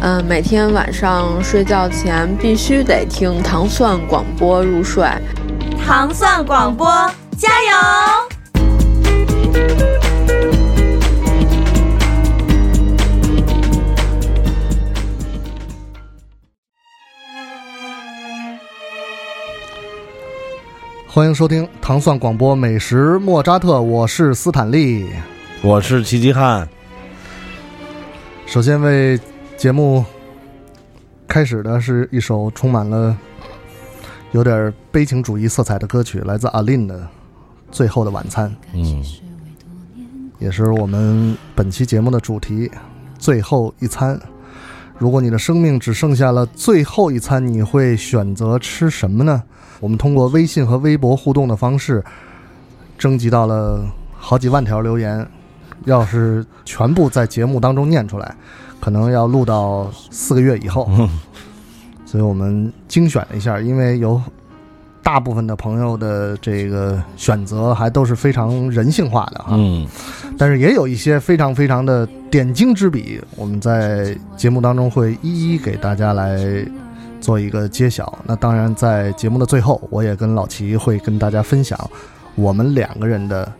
[0.00, 5.04] 嗯，每天晚上睡觉前必须得听糖蒜广播入睡。
[5.84, 6.86] 糖蒜广播，
[7.36, 7.74] 加油！
[21.08, 25.08] 欢迎收听糖蒜广播美食莫扎特，我是斯坦利，
[25.60, 26.68] 我是齐齐汉。
[28.46, 29.18] 首先为
[29.58, 30.04] 节目
[31.26, 33.18] 开始的是一首充满了
[34.30, 37.00] 有点悲情主义色彩的歌曲，来自阿林的
[37.72, 38.48] 《最后的晚餐》。
[38.72, 39.04] 嗯，
[40.38, 42.70] 也是我们本期节目的主题——
[43.18, 44.16] 最后一餐。
[44.96, 49.42] 如果你的生命只剩下了最后一餐，你会选择吃什么呢？
[49.80, 52.04] 我们通过微信和微博互动的方式，
[52.96, 53.84] 征集到了
[54.16, 55.28] 好几万条留言。
[55.84, 58.34] 要是全部在节目当中念出来，
[58.80, 60.88] 可能要录到四个月以后。
[62.04, 64.18] 所以我们精选了一下，因为有
[65.02, 69.50] 大部分的朋友的这个选择还都是非常人性化的哈。
[69.52, 69.86] 嗯，
[70.38, 76.38] 但是也有一些非常非常的点睛之笔，我们在节目当中会一一给大家来
[77.20, 78.18] 做一个揭晓。
[78.24, 81.78] 那当然，在节目的最后，我也跟老齐会跟大家分享
[82.36, 83.52] 我们两个人的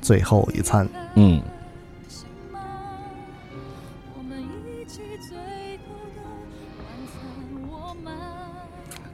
[0.00, 0.88] 最后一餐。
[1.16, 1.42] 嗯，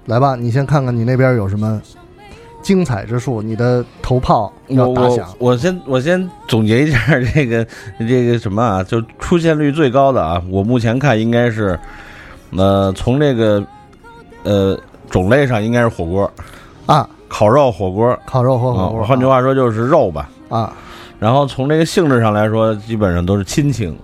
[0.06, 1.80] 来吧，你先看看你那边有什么
[2.62, 5.28] 精彩之处，你的头炮要打响。
[5.38, 5.50] 我。
[5.50, 6.98] 我先我先总结一下
[7.34, 7.66] 这个
[7.98, 11.78] 这个什么啊，就出现率最高的啊，我目前看应该是，
[12.56, 13.62] 呃，从这个
[14.44, 14.78] 呃
[15.10, 16.30] 种类上应该是火锅。
[16.86, 20.30] 啊，烤肉火锅，烤肉和火锅啊换句话说就是肉吧。
[20.48, 20.72] 啊，
[21.18, 23.94] 然后从这个性质上来说，基本上都是亲情，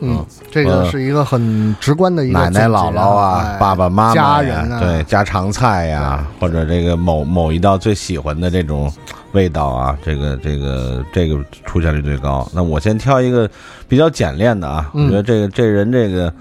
[0.00, 8.92] 嗯，这个是一个很直观的一个奶奶、姥姥啊，哎爸爸妈妈人啊，对家常菜呀，或者这个某某一道最喜欢的这种
[9.32, 12.48] 味道啊，这个这个这个出现率最高。
[12.52, 13.48] 那我先挑一个
[13.88, 15.06] 比较简练的啊，嗯。
[15.06, 16.32] 我觉得这个这人这个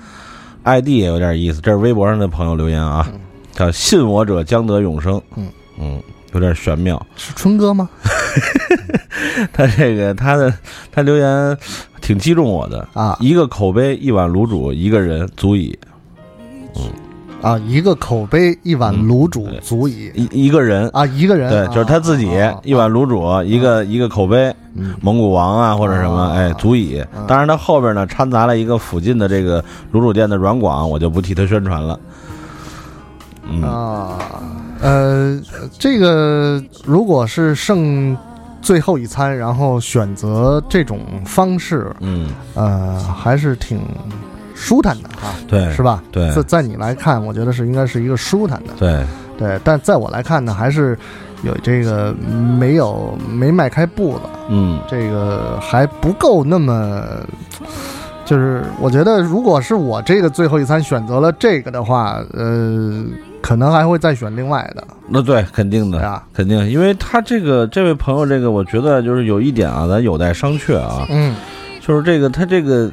[0.63, 3.07] ID 也有点意思，这是微博上的朋友留言啊，
[3.53, 5.47] 叫“信我者将得永生”，嗯。
[5.77, 6.01] 嗯，
[6.33, 7.03] 有点玄妙。
[7.15, 7.89] 是春哥吗？
[9.53, 10.53] 他这个他的
[10.91, 11.57] 他留言
[12.01, 15.77] 挺击中我的啊，一个口碑一碗卤煮一个人足矣。
[17.41, 22.27] 啊，一个口碑一碗卤煮足矣一一个人啊，一个人对，就是他自己
[22.63, 24.51] 一碗卤煮，一个一个口碑，
[24.99, 27.03] 蒙古王啊或者什么，哎，足矣。
[27.27, 31.99] 当然，他后边呢掺杂了一个附近的这个卤煮店的软广，我就不替他宣传了。
[33.47, 34.17] 嗯啊，
[34.81, 35.39] 呃，
[35.77, 38.17] 这个如果是剩
[38.61, 43.79] 最后一餐，然后选择这种方式，嗯，呃，还是挺
[44.55, 46.03] 舒坦的哈，对是吧？
[46.11, 49.03] 对在在你来看，我觉得是应该是一个舒坦的，对
[49.37, 50.97] 对，但在我来看呢，还是
[51.43, 57.03] 有这个没有没迈开步子，嗯，这个还不够那么。
[58.25, 63.03] 就是我觉得，如果是我这个最后一餐选择了这个的话，呃，
[63.45, 64.83] 可能还会再选另外的。
[65.07, 71.35] 那对，肯定的，啊肯定，因为他这个这位朋友，这个我觉得就是有一点啊，咱有待商榷啊，嗯，
[71.79, 72.89] 就是这个他这个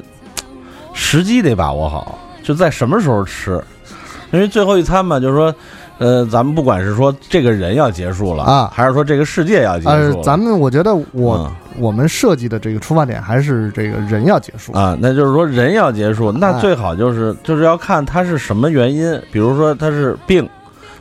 [0.93, 3.59] 时机得把握好，就在什么时候吃，
[4.31, 5.51] 因为最后一餐嘛，就是说。
[6.03, 11.51] 呃，咱们不管是说这个人要结束了啊，还是说这个世界要结束了，呃，咱们我觉得我、嗯。
[11.79, 14.71] 我们设计的这个出发点还是这个人要结束。
[14.73, 20.47] 啊，那就是说人要结束，那哎最好就是、就是要看他是什么原因，比如说他是病，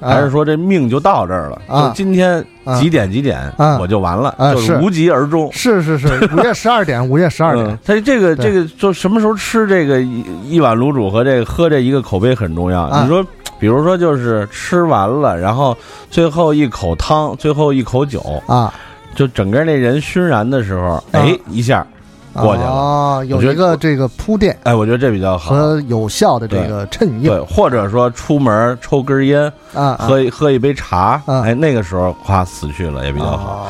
[0.00, 1.88] 哎还是说这命就到这儿了，啊。
[1.88, 2.42] 就今天
[2.80, 3.76] 几点几点、啊。
[3.78, 5.50] 我就完了，啊就是无疾而终。
[5.52, 7.66] 是是是，午夜 十二点，午夜十二点。
[7.66, 12.80] 嗯，他这个这个就什么时候吃这个一一碗卤煮和这个喝这一个口碑很重要。
[12.84, 13.02] 啊。
[13.02, 13.22] 你说，
[13.62, 15.76] 比如说就是吃完了，然后
[16.10, 18.74] 最后一口汤，最后一口酒啊，
[19.14, 21.86] 就整个那人熏然的时候，哎，一下
[22.32, 22.68] 过去了。
[22.68, 24.58] 啊，有一个这个铺垫。
[24.64, 25.54] 哎，我觉得这比较好。
[25.54, 27.22] 和有效的这个衬应。
[27.22, 31.42] 对，或者说出门抽根烟，啊，喝一喝一杯茶，啊。
[31.44, 33.52] 哎，那个时候夸死去了也比较好。
[33.52, 33.66] 哦。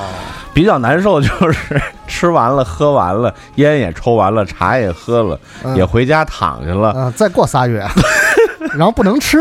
[0.55, 5.77] 比较难受就是吃完了喝完了，烟也抽完了，茶也喝了，嗯。
[5.77, 6.93] 也回家躺下了。
[6.93, 7.87] 啊，再过仨月，
[8.73, 9.39] 然后不能吃，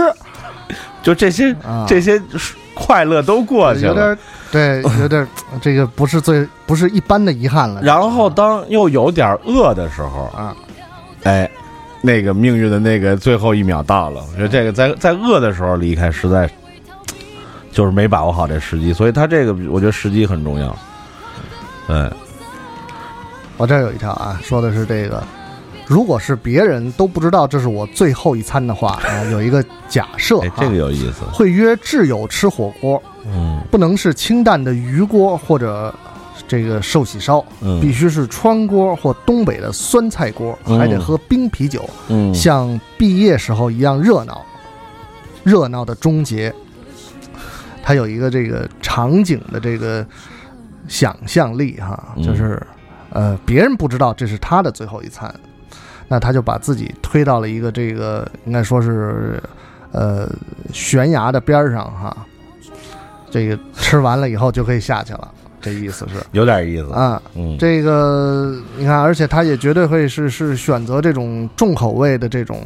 [1.02, 2.22] 就这些啊这些
[2.74, 3.88] 快乐都过去了。
[3.88, 4.18] 有点
[4.52, 5.28] 对， 有点
[5.62, 7.82] 这个不是最不是一般的遗憾了。
[7.82, 10.56] 然后当又有点饿的时候，啊，
[11.24, 11.50] 哎，
[12.02, 14.22] 那个命运的那个最后一秒到了。
[14.32, 16.50] 我觉得这个在在饿的时候离开，实在
[17.72, 20.76] 就是没把握好这时机，所以他这个我觉得时机很重要。
[21.88, 22.10] 对，
[23.58, 25.24] 我这儿有一条啊，说的是这个，
[25.92, 31.26] 如果是别人都不知道这是我最后一餐的话 啊，有一个假设哎，这个有意思。
[31.34, 33.62] 会约挚友吃火锅，嗯。
[33.70, 35.94] 不能是清淡的鱼锅或者
[36.48, 37.82] 这个寿喜烧，嗯。
[37.82, 40.80] 必须是川锅或东北的酸菜锅，嗯。
[40.80, 44.46] 还得喝冰啤酒，嗯，像毕业时候一样热闹，
[45.44, 46.54] 热闹的终结。
[47.84, 50.08] 他有一个这个场景的这个
[50.88, 52.24] 想象力哈，嗯。
[52.24, 52.66] 就是
[53.10, 55.30] 呃，别人不知道这是他的最后一餐，
[56.12, 59.42] 那他就把自己推到了一个这个应该说是
[59.94, 60.30] 呃
[60.74, 62.18] 悬崖的边儿上哈，
[63.30, 65.32] 这个吃完了以后就可以下去了，
[65.62, 66.92] 这意思是有点意思。
[66.92, 72.62] 啊，嗯，这个你看，而且他也绝对会是是选择这种重口味的这种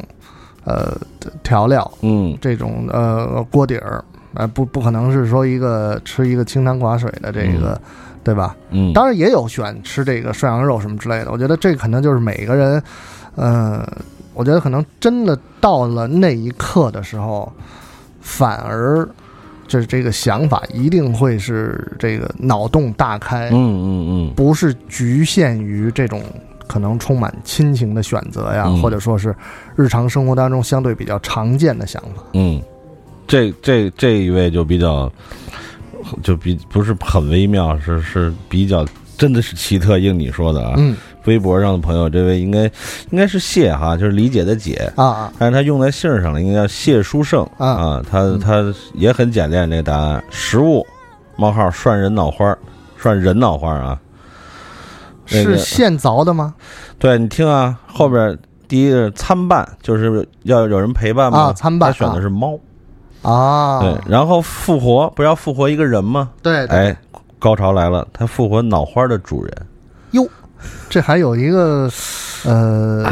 [0.64, 0.98] 呃
[1.44, 4.04] 调料，嗯这种呃锅底儿，
[4.34, 7.80] 呃不不可能是说一个吃一个清汤寡水的这个，
[8.24, 8.56] 对吧？
[8.70, 12.82] 嗯，当然也有选吃这个涮羊肉什么之类的，我觉得这可能就是每个人，
[13.36, 13.86] 呃，
[14.34, 17.50] 我觉得可能真的到了那一刻的时候，
[18.20, 19.08] 反而
[19.68, 26.22] 就是这个想法一定会是这个脑洞大开，嗯嗯嗯不是局限于这种
[26.66, 29.34] 可能充满亲情的选择呀，嗯或者说是
[29.76, 32.22] 日常生活当中相对比较常见的想法。
[32.32, 32.60] 嗯，
[33.26, 35.10] 这这这一位就比较，
[36.22, 38.86] 就比不是很微妙，是是比较
[39.18, 39.98] 真的是奇特。
[39.98, 40.96] 应你说的啊，嗯
[41.26, 42.62] 微博上的朋友，这位应该
[43.10, 44.90] 应该是谢哈，就是理解的解。
[44.96, 48.02] 啊啊但是他用在姓上了，应该叫谢书胜啊啊。
[48.10, 48.64] 他他
[48.94, 50.86] 也很简练，这个答案：食物
[51.36, 52.58] 冒号涮人脑花儿，
[52.96, 54.00] 涮人脑花儿啊。
[55.30, 56.54] 那个是现凿的吗？
[56.98, 58.38] 对你听啊，后边
[58.68, 61.38] 第一个是参半，就是要有人陪伴嘛。
[61.38, 62.58] 啊参半他选的是猫。
[63.22, 66.30] 啊，对，然后复活不是要复活一个人吗？
[66.42, 66.96] 对对哎，
[67.40, 69.52] 高潮来了，他复活脑花的主人。
[70.12, 70.24] 哟，
[70.88, 71.90] 这还有一个
[72.44, 73.04] 呃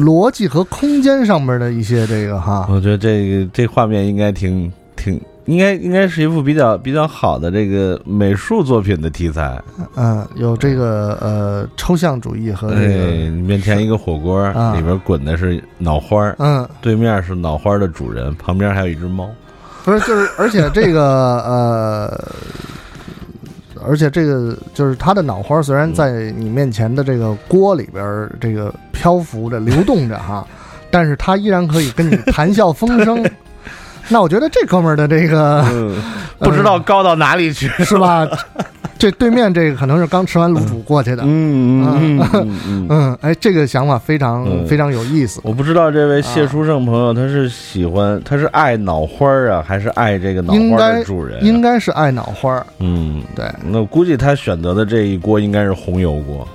[0.00, 9.62] 逻辑和空间上面的一些这个哈，我觉得这个这画面应该挺挺，应该应该是一幅比较比较好的这个美术作品的题材。
[9.96, 19.28] 嗯，有这个呃抽象主义和这哎，个你面前一个火锅，啊里边滚的是脑花儿，嗯，对面是脑花的主人，旁边还有一只猫。
[19.84, 21.02] 不是就是而且这个
[21.42, 22.24] 呃。
[23.86, 30.46] 而且这个就是它的脑花，虽然在你面前的这个锅里边儿这个漂浮着、流动着哈，
[30.90, 33.24] 但是它依然可以跟你 谈笑风生。
[34.08, 35.94] 那我觉得这哥们儿的这个嗯，
[36.38, 38.26] 不知道高到哪里去，是吧？
[38.98, 44.66] 这对面这个可能是刚吃完卤煮过去的，嗯嗯嗯嗯 哎，这个想法非常、嗯。
[44.66, 45.40] 非常有意思。
[45.44, 51.40] 我不知道这位谢书胜朋友他是喜欢他是爱脑花儿啊，还是爱这个脑花的主人啊？
[51.42, 56.46] 应该是爱脑花儿，嗯，对，那估计他选择的这一锅应该是红油锅。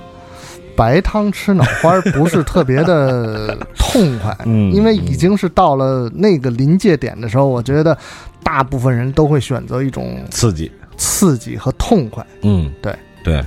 [0.76, 7.96] 白汤吃脑花儿不是特别的痛快， 嗯因为已经是到了那个临界点的时候，我觉得
[8.42, 12.24] 大部分人都会选择一种刺激，刺激和痛快。
[12.42, 13.44] 嗯，对对，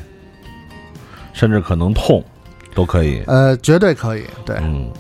[1.33, 2.23] 甚至可能痛
[2.73, 3.23] 都可以。
[3.27, 4.23] 呃，绝对可以。
[4.45, 4.91] 对，嗯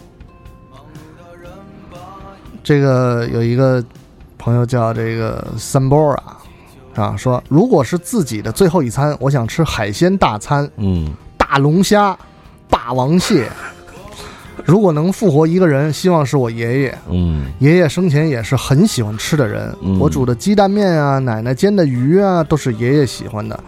[2.63, 3.83] 这个有一个
[4.37, 6.37] 朋友叫这个三波啊，
[6.95, 12.17] 啊，说如果是自己的最后一餐，我想吃海鲜大餐，嗯大龙虾、
[12.69, 13.49] 霸王蟹。
[14.65, 16.97] 如果能复活一个人，希望是我爷爷。
[17.09, 23.59] 嗯爷爷生前也是很喜欢吃的人，嗯我煮的鸡蛋面啊，奶奶煎的鱼啊，都是爷爷喜欢的。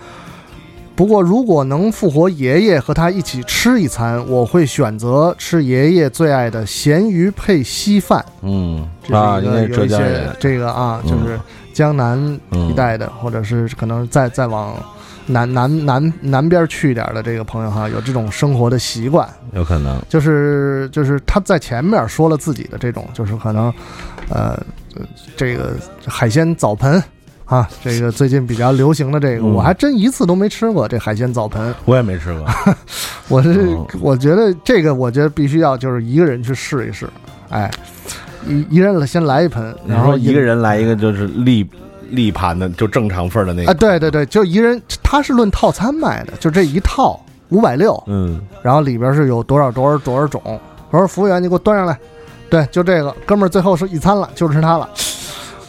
[0.96, 8.24] 不过，如果能复活爷爷和他一起吃一餐，我会选择吃爷爷最爱的咸鱼配稀饭。
[8.42, 10.36] 嗯这啊，是一应该是浙江人。
[10.42, 11.40] 这个啊，嗯就是
[11.72, 14.76] 江南一带的，或者是可能再再往
[15.32, 19.30] 南南南南边去一点的这个朋友哈，有这种生活的习惯。
[19.54, 20.02] 有可能。
[20.10, 23.72] 就是就是他在前面说了自己的这种，就是可能，
[24.30, 24.60] 呃，
[24.96, 25.06] 呃
[25.38, 25.76] 这个
[26.08, 27.02] 海鲜澡盆
[27.46, 31.74] 啊，这个最近比较流行的这个，嗯我还真一次都没吃过这海鲜澡盆。
[31.86, 32.46] 我也没吃过。
[33.30, 37.08] 我是、嗯我觉得这个，我觉得必须要就是一个人去试一试，
[37.50, 37.70] 哎，
[38.48, 41.64] 一一人先来一盆，然后一个人来一个就是立
[42.10, 50.42] 立盘的，就正常份儿的那个啊，对对对，就一人，他是论套餐卖的，就这一套五百六，嗯然后里边是有多少多少多少种。
[50.92, 51.98] 我说服务员，你给我端上来，
[52.50, 54.90] 对，就这个哥们儿最后是一餐了，就吃它了。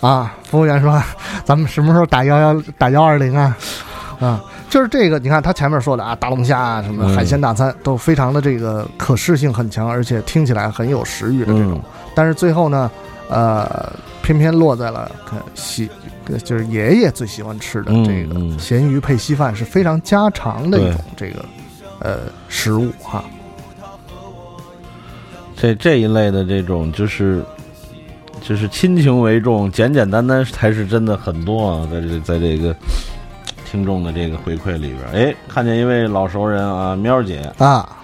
[0.01, 0.99] 啊，服务员说
[1.45, 3.55] ：“咱们什么时候打幺幺打幺二零啊？”
[4.19, 11.81] 啊，就是这个，你看他前面说的啊，大龙虾啊，什么海鲜大餐，都非常的这个可视性很强，而且听起来很有食欲的这种。
[12.15, 12.91] 但是最后呢，
[13.29, 13.93] 呃，
[14.31, 15.11] 偏偏落在了
[15.55, 15.91] 喜，
[16.45, 21.45] 就是爷爷最喜欢吃的这个咸鱼配稀饭，是非常家常的一种这个
[21.99, 22.19] 呃
[22.49, 23.25] 食物哈。
[25.57, 27.43] 这这一类的这种就是。
[28.43, 31.89] 就是亲情为重，简简单单才是真的很多啊！
[31.93, 32.75] 在这，在这个
[33.71, 38.00] 听众的这个回馈里边，哎，看见一位老熟人啊，喵姐啊，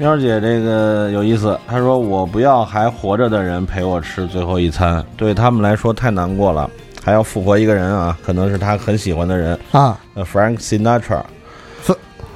[0.00, 1.60] 喵姐这个有意思。
[1.68, 6.70] 她说：“我不要还活着的人陪我吃最后一餐，对他们来说太难过了。
[7.04, 11.22] 还要复活一个人啊，可能是他很喜欢的人啊，Frank Sinatra，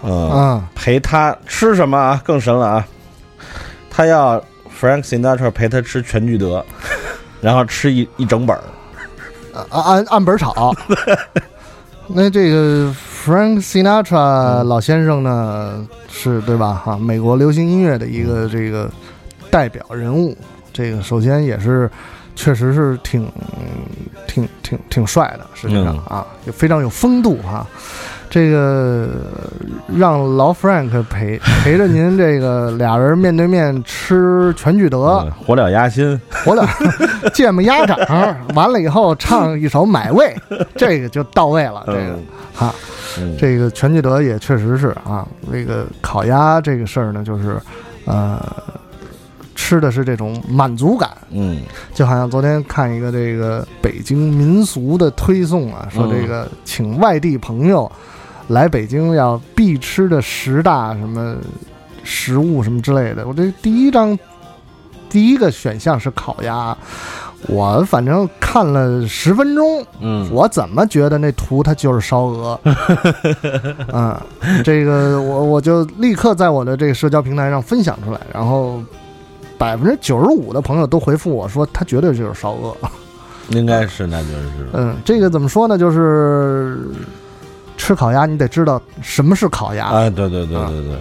[0.03, 2.21] 嗯，陪他吃什么啊？
[2.23, 2.87] 更神了啊！
[3.89, 4.39] 他要
[4.79, 6.63] Frank Sinatra 陪他吃全聚德。
[7.41, 8.63] ”然后吃一一整本儿，
[9.71, 10.75] 按按按本炒。
[12.09, 12.95] 那这个
[13.25, 16.75] Frank Sinatra 老先生呢，是对吧？
[16.85, 18.91] 哈，美国流行音乐的一个这个
[19.51, 20.37] 代表人物。
[20.75, 21.91] 这个首先也是，
[22.37, 23.27] 确实是挺
[24.27, 27.67] 挺挺挺帅的，实际上啊，也非常有风度哈。
[28.29, 29.09] 这个
[29.97, 36.67] 让老 Frank 陪陪着您，这个俩人面对面吃全聚德， 火燎鸭心，火燎
[37.33, 37.97] 芥末鸭掌，
[38.55, 40.37] 完了以后唱一首《买位》，
[40.77, 41.85] 这个就到位了。
[41.87, 42.19] 这个
[42.53, 42.75] 哈，
[43.39, 47.61] 这个全聚德也确实是啊，那个烤鸭这个事儿呢，就是
[48.07, 48.41] 呃。
[49.57, 51.63] 吃的是这种满足感，嗯，
[51.95, 57.91] 就好像昨天看一个这个北京民俗的推送啊，说这个请外地朋友
[58.49, 61.37] 来北京要必吃的十大什么
[62.03, 63.27] 食物什么之类的。
[63.27, 64.19] 我这第一张
[65.09, 66.77] 第一个选项是烤鸭，
[67.49, 72.61] 我反正看了十分钟，嗯，我怎么觉得那图它就是烧鹅，
[73.93, 74.17] 嗯，
[74.65, 78.83] 这个我我就立刻在我的这个社交平台上分享出来，然后。
[79.57, 82.77] 百分之九十五的朋友都回复我说，他绝对就是烧鹅，
[83.51, 84.67] 应该是，那就是。
[84.75, 85.79] 嗯，这个怎么说呢？
[85.79, 86.77] 就是
[87.77, 89.91] 吃烤鸭，你得知道什么是烤鸭。
[89.91, 90.97] 哎，对对对对对，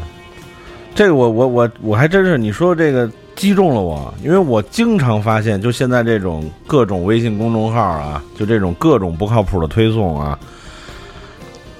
[0.93, 10.37] 这个我我我我还真是，你说这个击中了我，因为我经常发现，就现在这种各种微信公众号啊，就这种各种不靠谱的推送啊，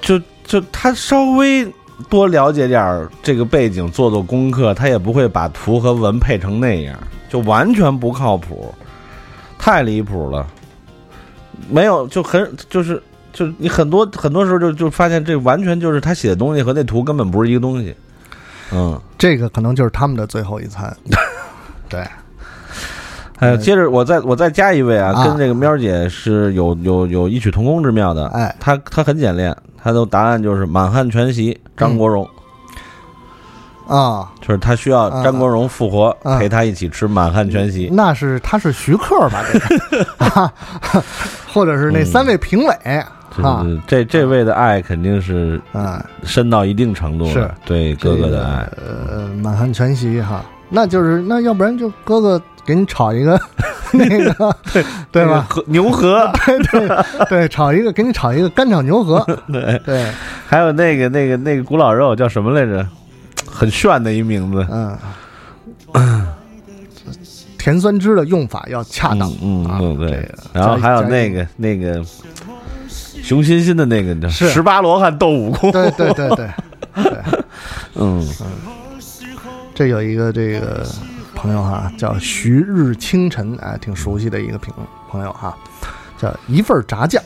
[0.00, 1.66] 就就他稍微。
[2.10, 6.98] 多了解点这个背景，做做功课，他也不会把图和文配成那样，
[7.30, 8.74] 就完全不靠谱，
[9.56, 10.44] 太离谱了。
[11.70, 13.00] 没有，就很就是
[13.32, 17.94] 就你很多很多时候就就发现这完全就是他写的东西和那图根本不是一个东西。
[18.72, 20.94] 嗯，这个可能就是他们的最后一餐。
[21.94, 22.04] 对。
[23.40, 28.26] 哎，接着我再我再加一位啊，跟这个喵姐是有有有异曲同工之妙的。
[28.28, 29.54] 哎，她她很简练。
[29.82, 32.26] 她的答案就是满汉全席，张国荣
[33.86, 37.90] 啊，就是他需要张国荣复活陪他一起吃满汉全席。
[37.92, 39.44] 那是他是徐克吧？
[39.52, 40.52] 这个，
[41.52, 42.74] 或者是那三位评委
[43.36, 43.66] 啊？
[43.86, 48.66] 这这位的爱肯定是啊深到一定程度，是对哥哥的爱。
[49.10, 50.42] 呃，满汉全席哈，
[50.74, 53.40] 那就是那要不然就哥哥给你炒一个。
[53.96, 55.46] 那个对对吧？
[55.66, 56.88] 牛河， 对对
[57.28, 59.24] 对，炒一个，给你炒一个干炒牛河。
[59.52, 60.10] 对对，
[60.48, 62.84] 还有那个那个那个古老肉叫什么来着？
[63.48, 64.66] 很炫的一名字。
[64.68, 64.98] 嗯，
[67.56, 69.30] 甜酸汁的用法要恰当。
[69.40, 70.28] 嗯嗯对。
[70.52, 72.02] 然后还有那个那个
[73.22, 75.88] 熊欣欣的那个叫十八罗汉斗武功，对。
[75.92, 76.50] 对对对对。
[77.94, 78.28] 嗯嗯，
[79.74, 80.86] 这有一个这个。
[81.36, 84.72] 朋友哈，叫徐日清晨，哎，挺熟悉的一个朋
[85.10, 85.54] 朋友哈，
[86.16, 87.22] 叫一份炸酱，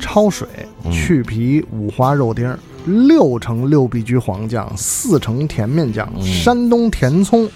[0.00, 0.48] 焯水
[0.90, 7.46] 去皮五花肉丁，六成六必居黄酱，四成甜面酱，山东甜葱，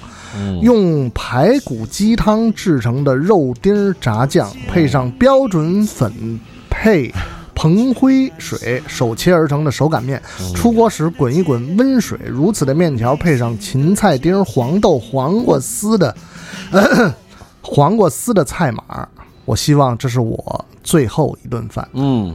[0.61, 6.13] 用排骨鸡汤制成的肉丁炸酱，配上标准粉
[6.69, 7.11] 配。
[7.55, 10.21] 蓬灰水手切而成的手擀面，
[10.55, 16.15] 出锅时滚一滚温水，如此的面条配上芹菜丁、黄豆、黄瓜丝的
[17.63, 19.09] 黄瓜丝的菜码，
[19.45, 21.89] 我希望这是我最后一顿饭。
[21.93, 22.35] 嗯。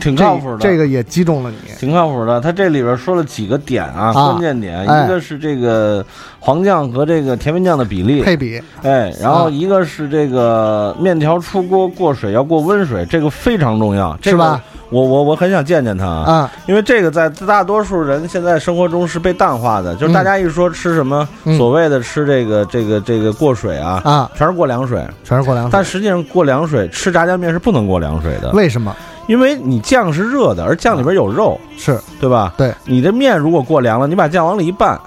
[0.00, 1.56] 挺靠谱的，这个也击中了你。
[1.78, 6.04] 挺靠谱的，他这里边说了几个点啊，关键点，一个是这个
[6.38, 14.60] 黄酱和这个甜面酱的比例配比，哎，然后一个是这个面条出锅过水要过温水，这个非常重要，是吧？
[14.90, 25.70] 我我我很想见见他啊，因为这个在大多数人现在生活中是被淡化的，就是大家一说吃什么，所谓的吃这个这个这个过水啊啊，全是过凉水，全是过凉水。
[25.72, 28.92] 但实际上过凉水吃炸酱面是不能过凉水的，为什么？
[29.26, 32.52] 因为你酱是热的，而酱里边有肉，是对吧？
[32.56, 34.98] 对，你这面如果过凉了，你把酱往里一拌，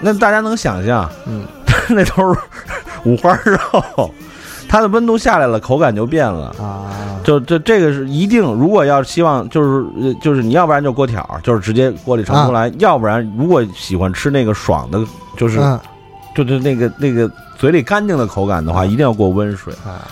[0.00, 1.44] 那大家能想象，嗯，
[1.90, 2.40] 那都是
[3.04, 4.10] 五花肉。
[4.68, 6.90] 它的温度下来了，口感就变了啊！
[7.22, 14.98] 就这这个是一定，如果要希望就是就是你要不然就锅条，就是直接锅里盛出来；要不然如果喜欢吃那个爽的，
[15.36, 15.60] 就是
[16.34, 20.02] 就是那个那个嘴里干净的口感的话，一定要过温水啊！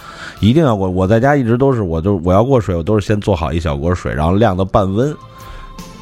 [0.45, 0.89] 一定要过。
[0.89, 5.17] 我在家一直都是，我就我要过水，我都是先做好一小锅水，然后晾到半温，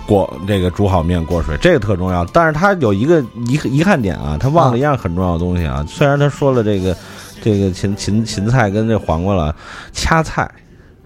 [0.07, 2.25] 过这个煮好面过水，这个特重要。
[2.33, 5.85] 但是它有一个遗遗憾点啊，他忘了一样很重要的东西啊。
[5.89, 6.97] 虽然他说了这个。
[7.45, 9.53] 这个芹芹芹菜跟这黄瓜了，
[9.91, 10.49] 掐菜，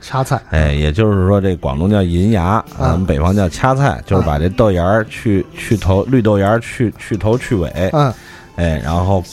[0.02, 8.12] 掐菜，哎，也就是说这广东叫银芽，咱们北方叫掐菜，就是把这豆芽去去头，绿豆芽去去头去尾，嗯，
[8.56, 9.24] 哎，然后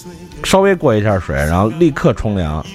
[0.45, 2.65] 稍微过一下水，然后立刻冲凉，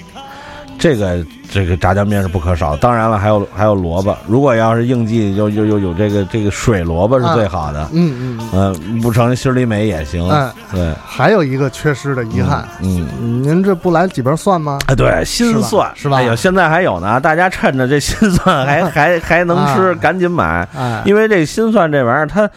[0.79, 1.23] 这个。
[1.51, 4.15] 这个炸酱面是不可少，当然了，还有还有萝卜。
[4.27, 7.89] 如果要是应季，有有有有这个这个水萝卜是最好的。
[7.91, 10.29] 嗯嗯嗯，不成心里美也行。
[10.29, 10.93] 嗯，对。
[11.03, 13.07] 还有一个缺失的遗憾，嗯，
[13.41, 14.77] 您这不来几瓣蒜吗？
[14.85, 16.17] 哎，对，新蒜是吧？
[16.17, 20.69] 哎呦，现在还有呢，大家趁着这新蒜 还还还能吃，赶紧买。
[20.77, 22.47] 哎，因为这新蒜这玩意儿，它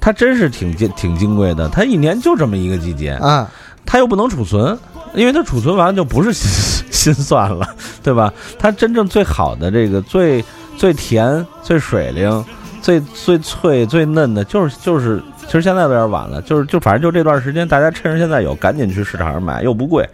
[0.00, 3.48] 它真是挺金挺金贵的，它一年就这么一个季节啊，
[3.86, 4.76] 它又不能储存。
[5.14, 7.68] 因为它储存完就不是新新蒜了，
[8.02, 8.32] 对吧？
[8.58, 10.44] 它真正最好的这个最
[10.76, 12.44] 最甜、最水灵、
[12.80, 20.08] 最最脆、最嫩的，就是就是，其实现在有点晚了，就是就反正就这段时间，大家趁着现在有，赶紧去市场上买，又不贵，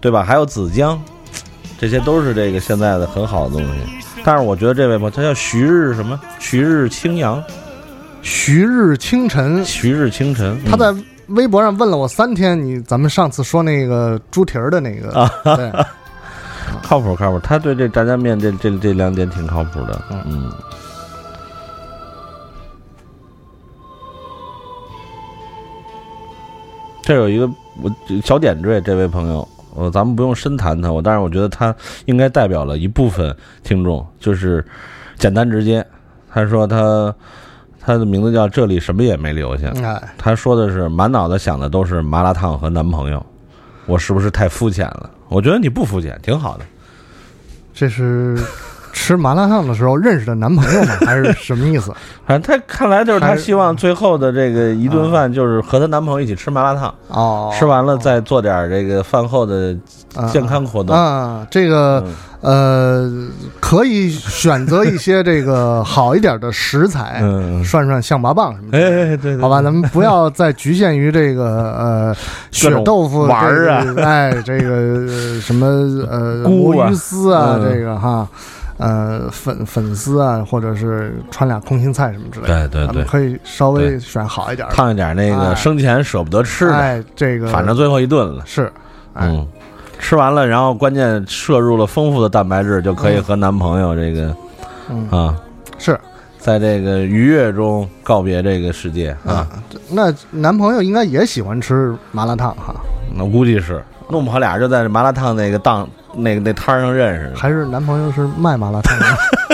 [0.00, 0.22] 对吧？
[0.22, 1.00] 还有紫姜，
[1.78, 3.68] 这些都是这个现在的很好的东西。
[4.24, 6.18] 但是我觉得这位朋友他叫徐日什么？
[6.38, 7.42] 徐日清扬，
[8.22, 10.94] 徐日清晨，徐日清晨，他在。
[11.28, 15.70] 微博上问了我三天，你咱们上次说那个猪蹄儿的那个，对，
[16.82, 20.50] 靠谱靠谱，他对这炸酱面这这这两点挺靠谱的，嗯。
[27.02, 27.48] 这有一个
[27.82, 27.90] 我
[28.22, 31.74] 小点缀，这位朋友，呃，咱们不用深谈他，我但是我觉得他
[32.06, 34.64] 应该代表了一部分听众，就是
[35.16, 35.86] 简单直接，
[36.32, 37.14] 他说他。
[37.88, 39.72] 他的名字叫这里什么也没留下。
[40.18, 43.24] 他说的是满脑子想的都是麻辣烫和男朋友，
[43.86, 45.08] 我是不是太肤浅了？
[45.28, 46.64] 我觉得你不肤浅，挺好的。
[47.72, 48.38] 这是。
[48.90, 50.96] 吃麻辣烫的时候认识的男朋友吗？
[51.06, 51.92] 还是什么意思？
[52.26, 59.76] 反正他看来就是他希望最后的这个一顿饭就是和她男朋友一起吃麻辣烫哦，吃完了再做点这个饭后的
[60.32, 61.46] 健康活动啊。
[61.50, 62.02] 这个
[62.40, 63.10] 呃，
[63.60, 67.20] 可以选择一些这个好一点的食材，
[67.64, 68.78] 涮涮象拔蚌什么的。
[68.78, 71.44] 哎，对，好吧，咱们不要再局限于这个
[71.76, 72.16] 呃
[72.50, 75.66] 血豆腐丸儿啊，哎，这个什么
[76.10, 78.26] 呃锅鱼丝啊，这个哈。
[78.80, 88.72] 呃，粉粉丝啊，或者是穿俩空心菜什么之类的，对对对，可以稍微选好一点，烫一点那个生前舍不得吃的，哎，这个反正最后一顿了，是，
[89.16, 89.44] 嗯，
[89.98, 94.34] 吃完了，然后关键摄入了丰富的蛋白质，就可以和男朋友这个，
[95.16, 95.36] 啊，
[95.78, 95.98] 是
[96.38, 99.46] 在这个愉悦中告别这个世界啊。
[99.90, 102.74] 那男朋友应该也喜欢吃麻辣烫哈？
[103.14, 105.88] 那估计是，弄不好俩就在麻辣烫那个档。
[106.14, 109.06] 那个那摊上认识，还是男朋友是卖麻辣烫的？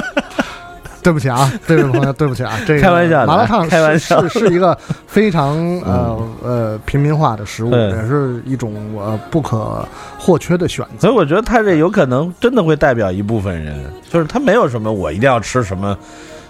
[1.05, 9.87] 对不起啊，这位朋友，对不起啊，这个开玩笑，麻辣烫开玩笑是是一个非常呃呃平民化的食物，也是一种呃不可
[10.19, 11.07] 或缺的选择。
[11.07, 13.79] 所以我觉得他这有可能真的会代表一部分人，
[14.11, 15.97] 就是他没有什么我一定要吃什么。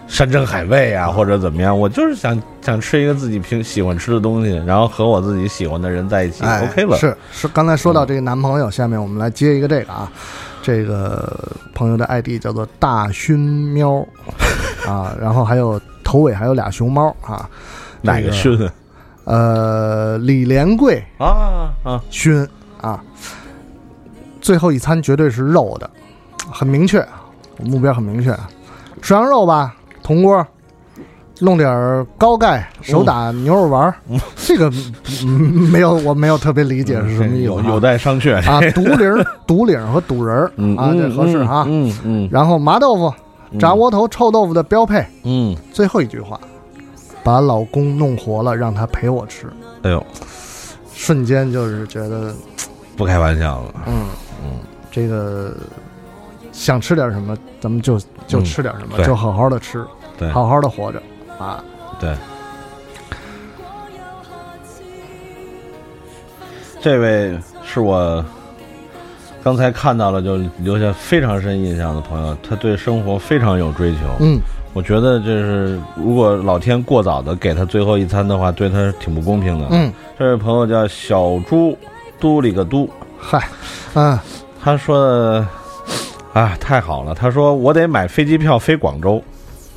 [0.06, 6.98] 山珍海味啊，或者怎么样，我就是想想吃一个自己平喜欢吃的东西，然后和我自己喜欢的人在一起，OK 了。
[6.98, 10.12] 是是，刚才说到这个男朋友，下面我们来接一个这个啊，
[10.64, 11.38] 这个
[11.74, 13.38] 朋友的 ID 叫做大勋
[13.72, 14.05] 喵。
[14.88, 17.48] 啊，然后还有头尾还有俩熊猫啊，
[18.03, 18.59] 哪个勋？
[19.24, 21.03] 呃，李连贵。
[21.18, 22.46] 啊啊，勋
[22.81, 23.03] 啊，
[24.40, 25.88] 最后一餐绝对是肉的，
[26.50, 27.07] 很明确，
[27.62, 28.35] 目标很明确，
[29.00, 29.74] 涮羊肉吧。
[30.03, 30.46] 铜锅，
[31.40, 33.94] 弄点高钙手打牛肉丸儿
[34.37, 34.70] 这个
[35.70, 38.61] 没有，我没有特别理解是什么意思，有 有待商榷啊。
[38.73, 40.37] 独领、 独领和肚仁
[40.79, 41.64] 啊，这合适哈。
[41.68, 42.29] 嗯嗯。
[42.31, 43.12] 然后麻豆腐、
[43.59, 45.05] 炸窝头、臭豆腐的标配。
[45.25, 45.57] 嗯。
[45.73, 46.38] 最后一句话，
[47.23, 49.47] 把老公弄活了，让他陪我吃。
[49.83, 50.07] 哎呦，
[50.94, 52.33] 瞬间就是觉得
[52.97, 53.75] 不开玩笑了。
[53.87, 54.07] 嗯
[54.44, 54.51] 嗯，
[54.90, 55.53] 这个。
[56.53, 59.85] 想吃点什么，咱们就就吃点什么，就好好的吃。
[60.16, 61.03] 对，好好的活着
[61.38, 61.62] 啊。
[62.01, 62.12] 对，
[66.83, 68.25] 这位是我
[69.42, 73.99] 刚才看到了就留下非常深印象的朋友，他对生活非常有追求。
[74.20, 74.40] 嗯，
[74.73, 79.68] 我觉得这是如果老天过早的给他最后一餐的话，对他挺不公平的。
[79.70, 81.79] 嗯，这位朋友叫小猪
[82.18, 83.49] 嘟里个嘟，嗨，
[83.94, 84.18] 嗯，
[84.62, 85.47] 他说的
[86.33, 89.23] 啊太好了，他说我得买飞机票飞广州。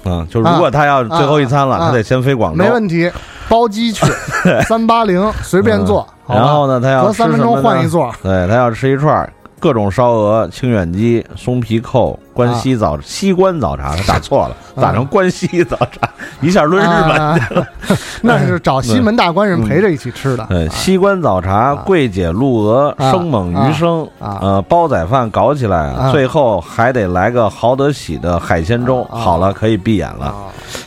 [0.05, 3.11] 嗯，就如果他要最后一餐了，他得先飞广州，没问题，
[3.49, 4.05] 包机去，
[4.67, 6.07] 三八零随便坐。
[6.27, 9.27] 然后呢，他要隔三分钟换一座，对他要吃一串
[9.59, 16.07] 各种烧鹅、清远鸡、松皮扣、关西早西关早茶，他打错了，打成关西早茶，
[16.41, 17.67] 一下抡日本去了。
[18.21, 20.45] 那是找西门大官人陪着一起吃的。
[20.47, 29.03] 对，西关早茶、桂姐鹿鹅、生猛鱼生，呃，煲仔饭搞起来，最后还得来个豪德喜的海鲜粥。
[29.05, 30.33] 好了，可以闭眼了。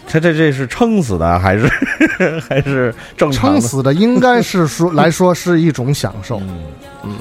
[0.06, 1.68] 这这这是撑死的还是
[2.48, 3.52] 还是正常？
[3.52, 6.40] 撑死的应该是说来说是一种享受。
[7.02, 7.14] 嗯。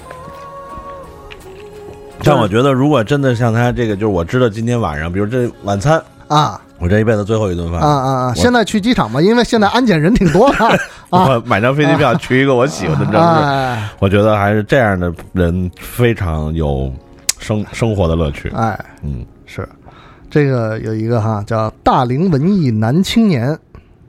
[2.24, 8.34] 但我觉得，如果真的像他这个，就是我知道今天晚上，比如这晚餐啊，我这一辈子最后一顿饭啊啊啊！
[8.36, 10.80] 现在去机场吧，因为现在安检人挺多的
[11.10, 11.42] 我。
[11.46, 16.92] 买张飞机票去一个我喜欢的城市，我觉得还是这样的人非常有
[17.40, 18.52] 生生活的乐趣。
[18.56, 19.68] 哎，嗯，是
[20.30, 23.58] 这个有一个哈叫大龄文艺男青年，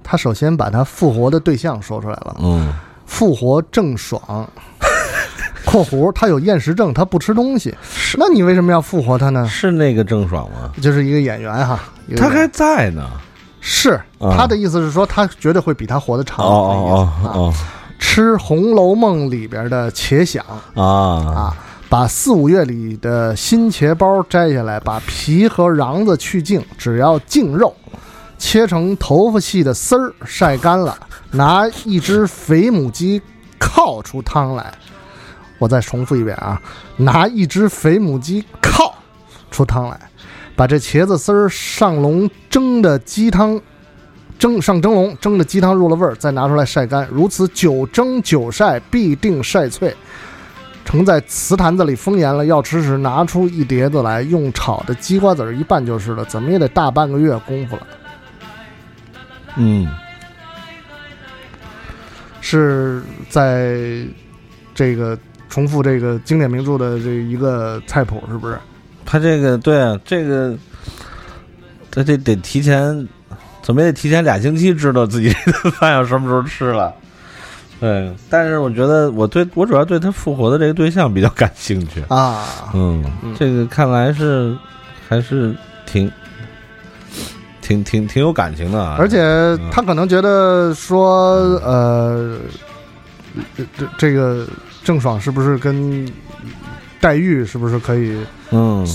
[0.02, 2.36] 他首先把他复活的对象说出来了。
[2.42, 2.72] 嗯，
[3.06, 4.48] 复活郑爽。
[5.70, 7.74] 括弧，他有厌食症，他不吃东西。
[7.82, 9.46] 是，那你为什么要复活他呢？
[9.48, 10.72] 是那个郑爽吗？
[10.82, 11.78] 就是一个演员哈，
[12.16, 13.08] 他还在呢。
[13.60, 16.44] 是，他的意思是说，他绝对会比他活得长。
[16.44, 17.54] 哦哦哦，
[17.98, 21.56] 吃《红楼梦》里边的茄想啊啊，
[21.88, 27.74] 把四五月里的新茄包摘下来，把皮和瓤子去净，只要净肉，
[28.38, 30.96] 切成头发细的丝儿，晒干了，
[31.30, 33.20] 拿一只肥母鸡
[33.58, 34.72] 烤出汤来。
[35.60, 36.60] 我再重复一遍啊，
[36.96, 38.94] 拿一只肥母鸡靠
[39.50, 40.00] 出汤来，
[40.56, 43.60] 把这茄子丝儿上笼蒸的鸡汤，
[44.38, 49.94] 蒸上蒸笼蒸的鸡汤入了味儿，再拿出来晒干，如此久蒸久晒，必定晒脆。
[50.86, 56.24] 盛在瓷坛子里封严了，要吃时拿出一碟子来，用炒的鸡瓜子儿一拌就是了。
[56.24, 57.86] 怎么也得大半个月功夫了。
[59.56, 59.86] 嗯，
[62.40, 63.76] 是在
[64.74, 65.18] 这个。
[65.50, 68.56] 重复这个经典名著的这一个菜谱是不是？
[69.04, 70.56] 他这个对啊，这个
[71.90, 73.08] 他这得提前，
[73.60, 76.94] 怎么也得提前俩星期知道自己这顿饭要什么时候吃了。
[77.80, 82.46] 对，但是我觉得我对我主要对他复活的这个对象比较感兴趣啊。
[82.72, 83.04] 嗯，
[83.36, 84.56] 这个看来是
[85.08, 85.52] 还是
[85.86, 86.08] 挺
[87.60, 89.18] 挺挺挺有感情的，啊而且
[89.72, 91.32] 他可能觉得说
[91.64, 92.38] 呃，
[93.56, 94.46] 这这这个。
[94.82, 96.06] 郑爽是不是跟
[97.00, 98.16] 黛玉是不是可以
[98.50, 98.86] 嗯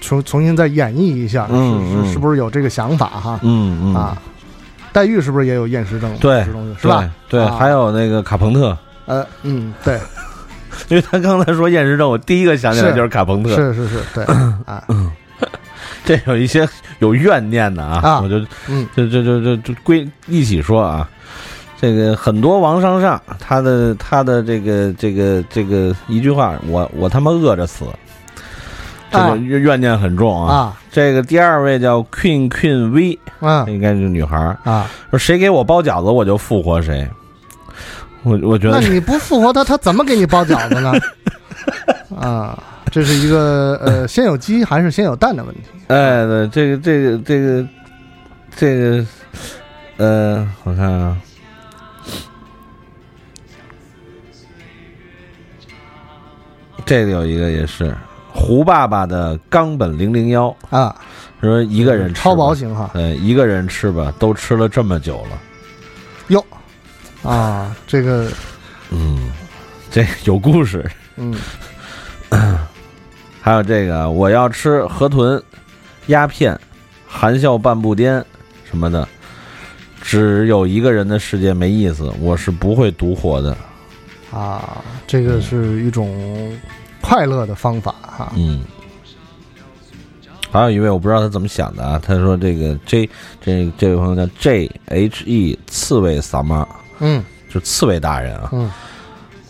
[0.00, 1.46] 重重新再演绎一下？
[1.50, 3.40] 嗯是是不是有这个想法哈？
[3.42, 4.16] 嗯嗯啊，
[4.92, 6.16] 黛玉是不是也有厌食症？
[6.18, 6.44] 对，
[6.80, 7.10] 是吧？
[7.28, 8.76] 对，还有那个卡朋特。
[9.06, 9.98] 呃嗯，对，
[10.88, 13.56] 因为他刚才说厌食症，我第一个想起来就是卡朋特。
[13.56, 14.24] 是是是，对
[14.66, 14.82] 啊，
[16.04, 16.68] 这有一些
[17.00, 18.36] 有怨念的啊，我就
[18.68, 21.08] 嗯，就就就就就归一起说啊。
[21.80, 27.86] 这个很多王上上，他的他的这个这个这个一句话，我我他妈饿着死，
[29.10, 30.78] 这个怨怨念很重啊。
[30.92, 34.90] 这个第二位叫 Queen Queen V，啊，应该是女孩啊。
[35.08, 37.08] 说谁给我包饺子，我就复活谁。
[38.24, 40.92] 我我觉得，那你不复活他，他怎么给你包饺子呢？
[42.20, 45.62] 啊，这是一个呃，先有鸡还是先有蛋的问题。
[45.86, 47.66] 哎，对，这个这个这个
[48.54, 49.06] 这个，
[49.96, 51.16] 呃，我看啊。
[56.90, 57.96] 这个有一个也是
[58.32, 60.92] 胡爸爸的冈本零零幺啊，
[61.40, 65.38] 说一个人超薄型哈，对，一个人吃吧，都吃了这么久了，
[66.30, 66.44] 哟，
[67.22, 68.28] 啊，这个，
[68.90, 69.30] 嗯，
[69.88, 71.32] 这有故事，嗯，
[73.40, 75.40] 还有这个，我要吃河豚、
[76.06, 76.58] 鸦片、
[77.06, 78.20] 含笑半步癫
[78.68, 79.06] 什么的，
[80.02, 83.56] 只有一个人的世界没意思，我是不会独活的。
[84.32, 86.52] 啊，这个是一种
[87.00, 88.32] 快乐的方法哈。
[88.36, 88.60] 嗯，
[90.50, 93.08] 还有一位我不知道他怎么想的啊，他说这个 J
[93.40, 96.66] 这这位朋友叫 J H E 刺猬萨妈，
[96.98, 98.70] 嗯，就刺猬大人啊，嗯，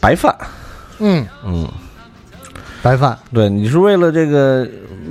[0.00, 0.34] 白饭，
[0.98, 1.26] 嗯。
[1.44, 1.68] 嗯，
[2.82, 4.68] 白饭，对，你是为了这个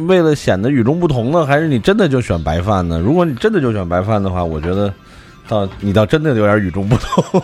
[0.08, 3.00] 为了显得与众不同呢，还是你真的就选白饭呢？
[3.00, 4.94] 如果你真的就选白饭的话，我觉得
[5.48, 7.44] 倒你倒真的有点与众不同。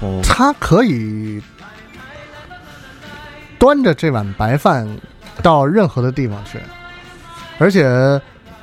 [0.00, 1.40] 哦， 他可以
[3.64, 4.86] 端着这碗白饭
[5.42, 6.58] 到任何的地方去，
[7.56, 7.86] 而且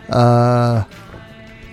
[0.05, 0.85] 呃，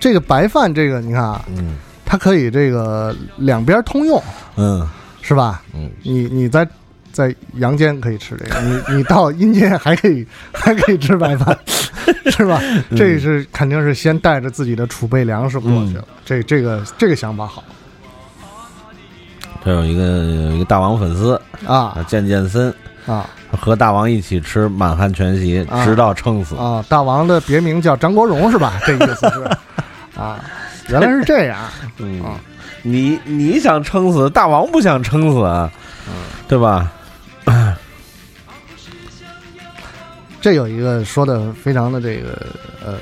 [0.00, 1.76] 这个白饭这个你看啊，嗯。
[2.06, 4.22] 它可以这个两边通用，
[4.56, 4.88] 嗯。
[5.20, 5.62] 是吧？
[5.74, 6.66] 嗯，你你在
[7.12, 11.54] 在阳间可以吃这个，你你到阴间还可以 还可以吃白饭，
[12.32, 12.58] 是吧？
[12.88, 12.96] 嗯。
[12.96, 17.62] 这是肯定是先带着自己的储备粮食过去了，这这个这个想法好。
[19.62, 22.72] 这有一个有一个大王粉丝啊，健健森
[23.08, 23.28] 啊
[23.60, 26.54] 和大王一起吃满汉全席，啊直到撑死。
[26.56, 26.84] 啊！
[26.88, 28.74] 大王的别名叫张国荣是吧？
[28.86, 29.50] 这意思是
[30.20, 30.44] 啊，
[30.88, 31.58] 原来是这样
[31.96, 32.38] 嗯啊，
[32.82, 35.70] 你你想撑死，大王不想撑死，啊
[36.46, 36.92] 对吧？
[40.40, 42.46] 这有一个说的非常的这个
[42.84, 42.94] 呃，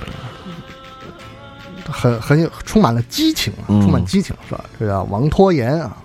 [1.90, 4.64] 很很有充满了激情充满激情是吧？
[4.78, 5.96] 这叫王拖延啊，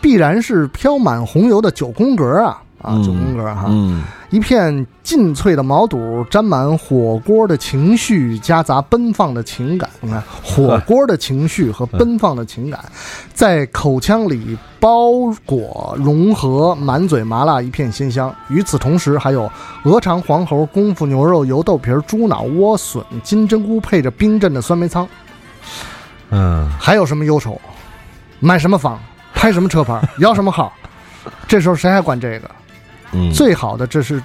[0.00, 9.88] 必然是飘满红油的九宫格啊啊，嗯九宫格哈，嗯一片劲脆的毛肚，沾满火锅的情绪，夹杂奔放的情感。
[10.00, 12.84] 你看，火 锅的情绪和奔放的情感，
[13.32, 15.12] 在口腔里包
[15.46, 18.34] 裹融合，满嘴麻辣，一片鲜香。
[18.48, 19.50] 与此同时，还有
[19.84, 25.08] 鹅肠、黄喉、功夫牛肉、油豆皮、猪脑、莴笋、金针菇，配着冰镇的酸梅汤。
[26.30, 27.58] 嗯，还有什么忧愁？
[28.40, 29.00] 买什么房？
[29.32, 30.00] 拍什么车牌？
[30.18, 30.70] 摇什么号？
[31.46, 32.50] 这时候谁还管这个？
[33.12, 34.22] 嗯最好的这是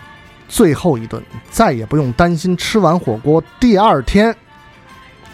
[0.48, 4.36] 最后一顿，再也不用担心吃完火锅第二天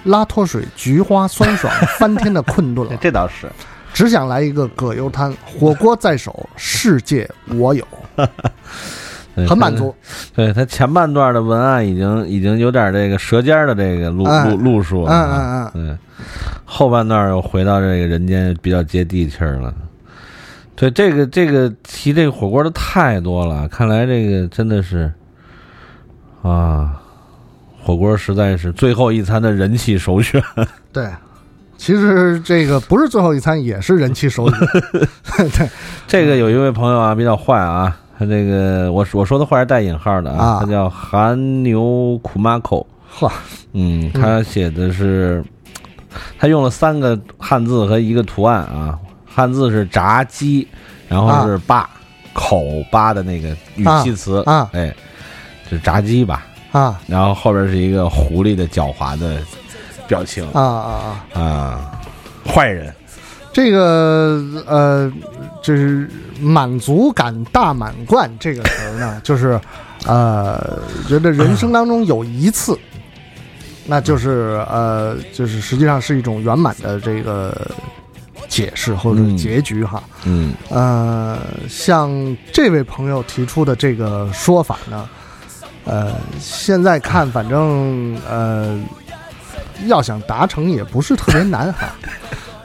[0.04, 2.96] 拉脱水、菊花酸爽翻天的困顿了。
[3.02, 3.50] 这倒是，
[3.94, 7.86] 只想来一个葛优瘫，火锅在手，世界我有，
[9.36, 9.94] 对很满足。
[10.34, 16.26] 对他前半段的文案已经已经有点这个舌尖的这个路哎路路数了，嗯嗯嗯，对，
[16.64, 19.74] 后半段又回到这个人间比较接地气儿了。
[20.80, 25.12] 对，这个这个提这个火锅的太多了，看来这个真的是
[26.42, 26.96] 啊，
[27.84, 30.42] 火锅实在是最后一餐的人气首选。
[30.94, 31.10] 对，
[31.76, 34.60] 其实这个不是最后一餐，也是人气首选。
[35.52, 35.70] 对，
[36.08, 43.30] 这个有一位朋友啊，比较坏啊，他这个我我说的坏是带引号的啊他叫韩牛苦马口，嚯，
[43.74, 45.44] 嗯，他写的是，
[46.38, 48.98] 他用了三个汉字和一个图案啊，
[49.40, 50.68] 汉字是炸鸡，
[51.08, 51.90] 然后是八、
[52.34, 54.54] 口八的那个语气词啊。
[54.54, 54.94] 啊哎，
[55.70, 57.00] 这是炸鸡吧，啊。
[57.08, 59.40] 然后后边是一个狐狸的狡猾的
[60.10, 60.92] 表情啊啊
[61.34, 61.42] 啊！
[61.42, 62.02] 啊，
[62.46, 62.94] 坏人，
[63.54, 65.10] 这个呃，
[65.64, 66.10] 就是
[66.42, 69.58] 满足感大满贯这个词儿呢，就是
[70.06, 72.78] 呃，觉得人生当中有一次，
[73.86, 77.72] 那就是呃，就是实际上是一种圆满的这个
[78.50, 80.04] 解释或者嗯结局哈。
[80.26, 82.12] 嗯呃，像
[82.52, 85.08] 这位朋友提出的这个说法呢，
[85.86, 88.78] 呃，现在看反正呃，
[89.88, 91.96] 要想达成也不是特别难哈。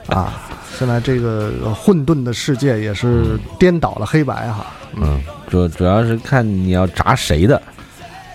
[0.13, 0.33] 啊，
[0.77, 4.67] 现在这个混沌的世界也是颠倒了黑白哈。
[4.95, 7.61] 嗯，主主要是看你要砸谁的，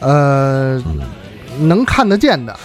[0.01, 1.01] 呃，嗯
[1.69, 2.57] 能看得见的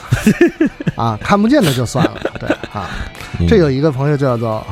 [0.95, 2.21] 啊，看不见的就算了。
[2.39, 2.89] 对啊，
[3.39, 3.47] 嗯。
[3.47, 4.65] 这有一个朋友叫做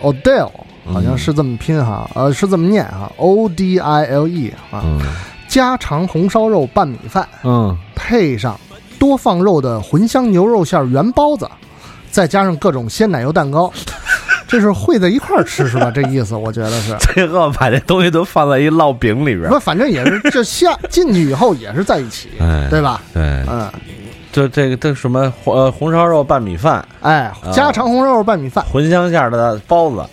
[0.00, 0.50] Odell，
[0.86, 5.00] 好像是这么拼哈，呃，是这么念哈，O D I L E 啊，嗯。
[5.48, 7.76] 家常红烧肉拌米饭，嗯。
[7.94, 8.58] 配上
[8.98, 11.48] 多放肉的茴香牛肉馅圆包子，
[12.10, 13.72] 再加上各种鲜奶油蛋糕，
[14.48, 15.90] 这是烩在一块儿吃是吧？
[15.90, 16.96] 这意思我觉得是。
[17.14, 19.48] 最后把这东西都放在一烙饼里边。
[19.50, 23.00] 不，，反正也是这下 进去以后也是在一起，哎，对吧？
[23.14, 23.70] 对，嗯，
[24.32, 30.04] 就这个这什么呃红烧肉拌米饭，哎，家常红烧肉拌米饭，茴香馅儿的包子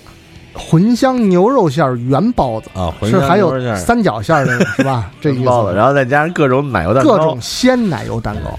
[0.56, 5.12] 茴香牛肉馅儿圆包子，啊，茴香是还有牛肉馅儿三角馅儿的是吧？
[5.19, 5.75] 这意包子，思。
[5.78, 8.58] 然后再加上各种奶油蛋糕各种，鲜奶油蛋糕，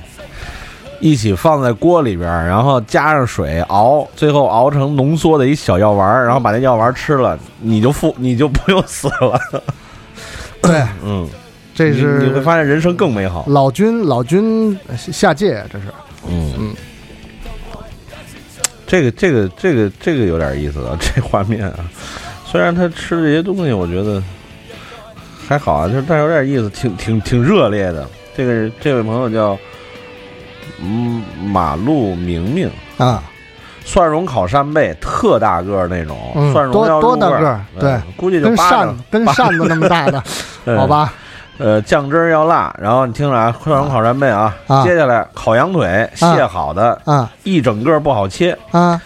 [1.01, 9.41] 一起放在锅里边儿，然后加上水熬，最后熬成浓缩的一小药丸儿，然后把那药丸儿吃了，你就复你就不用死了。
[10.61, 11.27] 对，嗯，
[11.77, 13.45] 这是你会发现人生更美好。
[13.49, 15.85] 老君老君下界，这是
[16.27, 16.75] 嗯嗯，
[18.87, 21.81] 这个这个这个这个有点意思啊，这画面啊，
[22.47, 24.23] 虽然他吃这些东西，我觉得
[25.47, 28.09] 还好啊，就是但是有点意思，挺挺挺热烈的。
[28.35, 29.59] 这个这位朋友叫
[30.81, 33.23] 嗯马路明明，啊，
[33.85, 40.25] 蒜蓉烤扇贝，特大个儿那种，嗯蒜蓉多多大个儿对估计就跟扇跟扇子那么大的，
[40.77, 41.13] 好吧？
[41.59, 44.85] 呃，酱汁儿要辣，然后你听着啊，快手烤扇贝啊，啊。
[44.85, 47.31] 接下来烤羊腿，卸好的，啊。
[47.45, 49.01] 一整个不好切，啊。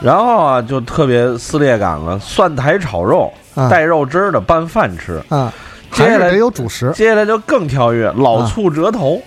[0.00, 3.68] 然后啊就特别撕裂感了，蒜苔炒肉，啊。
[3.68, 5.52] 带肉汁儿的拌饭吃，啊，
[5.92, 9.20] 接下来得有主食，接下来就更跳跃，老醋折头，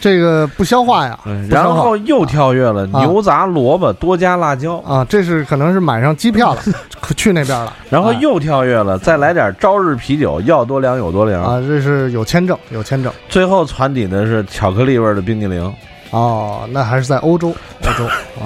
[0.00, 1.18] 这个不消化呀。
[1.48, 3.00] 然后又跳跃了，啊。
[3.00, 6.62] 牛杂萝卜多加辣椒，啊，这是可能是买上机票了，
[7.16, 7.66] 去那边了。
[7.66, 13.12] 哎然后又跳跃了，再来点朝日啤酒，要多凉有多凉，啊，这是有签证，有签证。
[13.28, 15.74] 最后传底的是巧克力味儿的冰激凌，
[16.10, 18.04] 哦，那还是在欧洲，欧洲
[18.40, 18.44] 啊，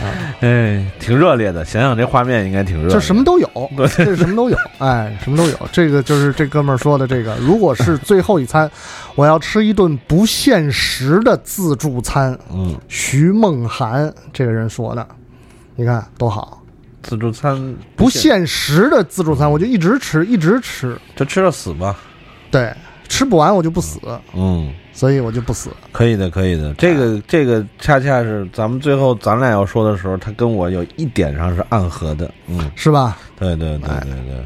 [0.40, 1.64] 哎，挺热烈的。
[1.64, 5.56] 想想这画面应该挺热烈的，这什么都有， 对这什么都有，哎，什么都有。
[5.72, 8.70] 这个就是这哥们儿说的这个，如果是最后一餐，
[9.14, 12.38] 我要吃一顿不限时的自助餐。
[12.52, 15.06] 嗯，徐梦涵这个人说的，
[15.76, 16.62] 你看多好，
[17.02, 21.96] 自助餐不限时的自助餐，我就一直吃，一直吃，就吃到死吧。
[22.50, 22.72] 对，
[23.08, 24.00] 吃不完我就不死，
[24.34, 25.70] 嗯，所以我就不死。
[25.92, 26.74] 可以的，可以的。
[26.74, 32.28] 这个这个恰恰是咱们最后咱俩要说的时候，他跟我有一点上是暗合的。
[32.48, 33.16] 嗯，是吧？
[33.38, 34.44] 对对对哎对对。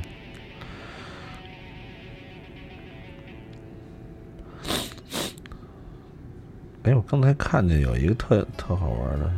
[6.83, 9.33] 哎，我刚才看见有一个特特好玩的，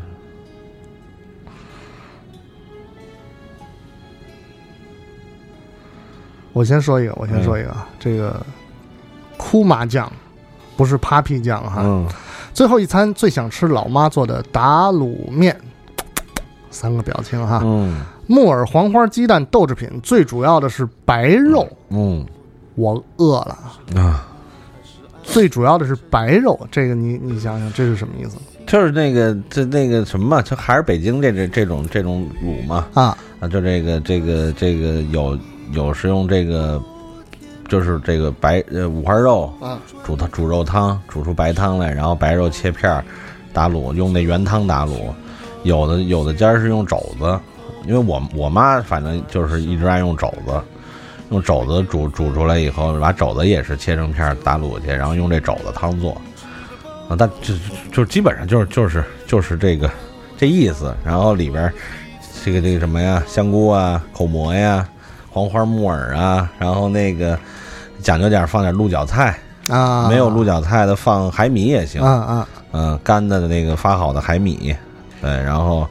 [6.53, 8.45] 我先说一个，我先说一个，啊，这个
[9.37, 10.11] 哭麻酱
[10.77, 11.83] 不是 Papi 酱哈。
[11.85, 12.07] 嗯，
[12.53, 15.59] 最后一餐最想吃老妈做的打卤面，
[16.71, 17.61] 三个表情哈。
[17.65, 18.01] 嗯。
[18.27, 21.69] 木耳、黄花、鸡蛋、豆制品，最主要的是白肉。
[21.91, 22.25] 嗯。
[22.77, 23.57] 我饿了，
[23.95, 24.27] 啊，
[25.23, 28.37] 最主要的是白肉，这个你你想想，这是什么意思？
[28.67, 32.87] 就是那个这那个什么嘛，就还是北京这这这种这种卤嘛。
[32.95, 33.17] 啊？
[33.39, 35.39] 啊，就这个这个这个有
[35.71, 36.83] 有是用这个，
[37.69, 43.05] 就是这个白呃五花肉啊，煮汤煮肉汤，煮出白汤来，然后白肉切片儿
[43.53, 44.93] 打卤，用那原汤打卤。
[45.63, 47.41] 有的有的家是用肘子，
[47.87, 50.61] 因为我我妈反正就是一直爱用肘子，
[51.31, 56.13] 用肘子煮煮出来以后，把肘子也是切成片儿打卤去，然后用这肘子汤做。
[57.09, 57.55] 啊，但就
[57.91, 59.91] 就基本上就是就是就是这个
[60.37, 61.73] 这意思，然后里边儿
[62.45, 64.87] 这个这个什么呀，香菇啊、口蘑呀、
[65.35, 67.37] 黄花木耳啊，然后那个
[68.01, 69.37] 讲究点放点鹿角菜，
[69.69, 70.07] 啊？
[70.09, 74.77] 没有鹿角菜的放海米也行，啊啊嗯，干的那个发好的海米，
[75.21, 75.89] 对，然后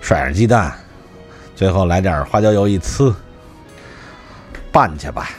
[0.00, 0.72] 甩上鸡蛋，
[1.56, 3.12] 最后来点花椒油一呲，
[4.70, 5.30] 拌去吧。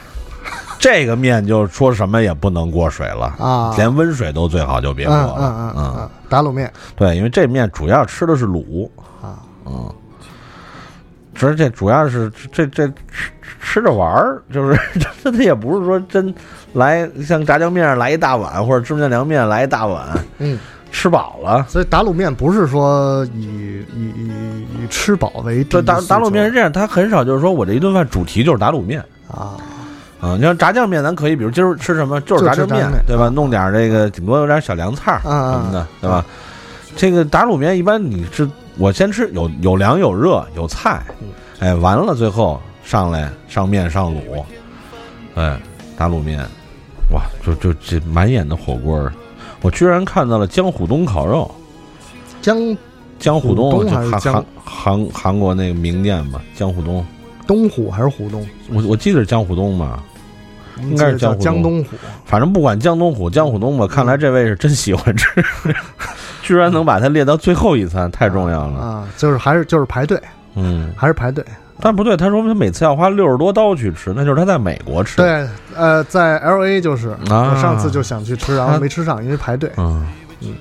[0.78, 5.34] 这个面就说什么也不能过水了啊连温水都最好就别过嗯了。
[5.38, 8.90] 嗯嗯嗯嗯，打卤面对，因为这面主要吃的是卤，
[9.22, 9.94] 啊，嗯，
[11.46, 14.78] 而且主要是这这吃吃着玩儿，就是
[15.22, 16.34] 这它也不是说真
[16.72, 20.06] 来像炸酱面来一大碗，或者芝麻酱凉面来一大碗，
[20.38, 20.58] 嗯，
[20.90, 21.64] 吃饱了。
[21.68, 29.56] 所以打卤面不是说以以以以吃饱为打打卤面是这样，它很少就是说我这一顿饭主题就是打卤面啊。
[30.20, 30.36] 啊。
[30.36, 33.28] 你像炸酱面，咱可以，比如今儿吃什么就是炸酱面对吧？
[33.28, 36.24] 弄点儿这个，顶多有点小凉菜儿啊啊什么的，对吧？
[36.94, 41.28] 这个打卤面一般你是我先吃有有凉有热有菜，嗯
[41.62, 44.44] 哎，完了最后上来上面上卤，
[45.36, 45.56] 哎，
[45.96, 46.40] 打卤面，
[47.12, 49.12] 哇，就就这满眼的火锅儿，
[49.60, 51.48] 我居然看到了江虎东烤肉，
[52.40, 52.76] 江
[53.20, 57.06] 江虎东还是江韩韩韩国那个名店嘛，江虎东，
[57.46, 58.44] 东虎还是虎东？
[58.68, 60.02] 我我记得是江虎东嘛，
[60.80, 61.90] 应该是叫江江东虎。
[62.24, 65.28] 反正不管江东虎、江虎东吧，看来这位是真喜欢吃，
[66.42, 68.80] 居然能把它列到最后一餐，太重要了。
[68.80, 70.20] 啊，就是还是就是排队，
[70.54, 71.44] 嗯，还是排队。
[71.80, 79.68] 但不对，他说他每次要花六十多刀去吃，那就是他在美国吃。，对，呃，在 L A 就是，啊我上次就想去吃，然后没吃上，因为排队。
[79.76, 80.06] 嗯
[80.42, 80.54] 嗯，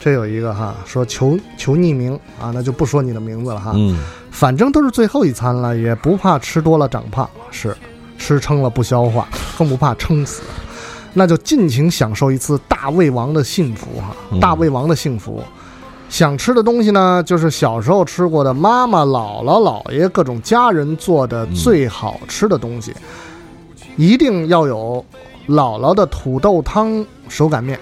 [0.00, 3.72] 这有一个哈，说求求匿名啊，那就不说你的名字了哈。
[3.76, 3.96] 嗯，
[4.32, 7.76] 反正都是最后一餐了，也不怕吃多了长胖，是
[8.18, 10.42] 吃撑了不消化，更不怕撑死。
[11.14, 15.44] 那就尽情享受一次大胃王的幸福哈，嗯大胃王的幸福。
[16.08, 22.94] 想吃的东西呢，就是小时候吃过的妈妈、姥姥、姥爷各种家人做的最好吃的东西，
[23.96, 25.04] 一定要有
[25.46, 27.78] 姥姥的土豆汤手擀面、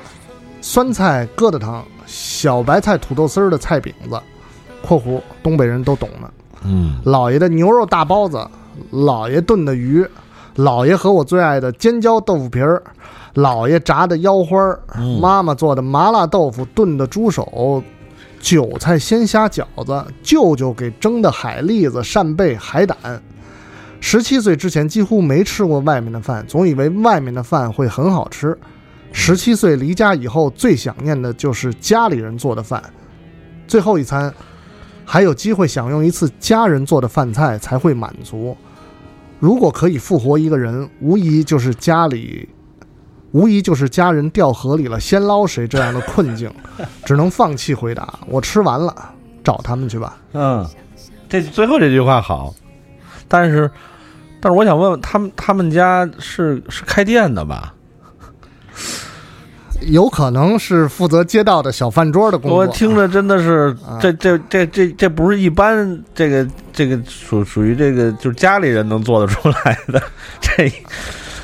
[0.61, 4.21] 酸菜疙瘩汤、小白菜土豆丝儿的菜饼子
[4.87, 6.31] （括弧东北人都懂的）。
[6.65, 8.45] 嗯，姥爷的牛肉大包子，
[8.93, 10.05] 姥爷炖的鱼，
[10.57, 12.83] 姥爷和我最爱的尖椒豆腐皮儿，
[13.35, 17.83] 姥爷炸的腰花儿，嗯妈妈做的麻辣豆腐炖的猪手，
[18.47, 22.97] 韭菜鲜虾饺子，舅舅给蒸的海蛎子、扇贝、海胆，
[23.99, 28.57] 十七岁之前几乎没吃过外面的饭，总以为外面的饭会很好吃。
[29.11, 32.81] 十七岁离家以后，最想念的就是家里人做的饭。
[33.67, 34.33] 最后一餐，
[35.05, 38.57] 还有机会享用一次家人做的饭菜才会满足。
[39.41, 42.49] 如果可以复活一个人，无疑就是家里，
[43.37, 46.51] 无疑就是家人掉河里了，先捞谁这样的困境，
[47.05, 48.19] 只能放弃回答。
[48.29, 49.11] 我吃完了，
[49.45, 50.17] 找他们去吧。
[50.33, 50.67] 嗯，
[51.29, 52.55] 这最后这句话好，
[53.29, 53.71] 但是，
[54.41, 57.75] 但是我想问问他们，他们家是是开店的吧？
[59.83, 62.61] 有可能是负责街道的小饭桌的工作。
[62.61, 70.03] 我听着真的是，这这这这这不是一般这个这个属属于这个就是家里人能做得出来的。
[70.41, 70.73] 这，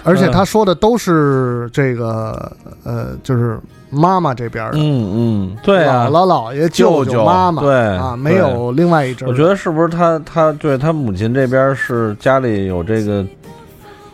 [0.05, 2.51] 而且他说的都是这个
[2.85, 3.59] 呃，就是
[3.91, 9.27] 妈妈这边的，嗯嗯，对啊，姥姥姥爷、舅舅、妈妈，对啊，没有另外一支。
[9.27, 13.25] 我觉得是不是他他对他母亲这边是家里有这个，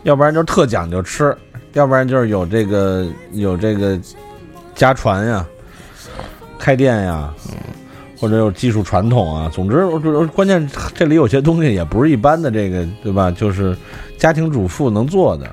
[0.03, 1.37] 要不然就是特讲究吃。
[1.75, 3.97] 要不然就是有这个有这个
[4.75, 5.47] 家传呀，
[6.59, 7.55] 开店呀，嗯，
[8.19, 9.51] 或者有技术传统啊。
[9.53, 9.87] 总之，
[10.29, 13.31] 关键这里有些东西也不是一般的这个，对吧？
[13.31, 13.77] 就是
[14.17, 15.47] 家庭主妇能做的。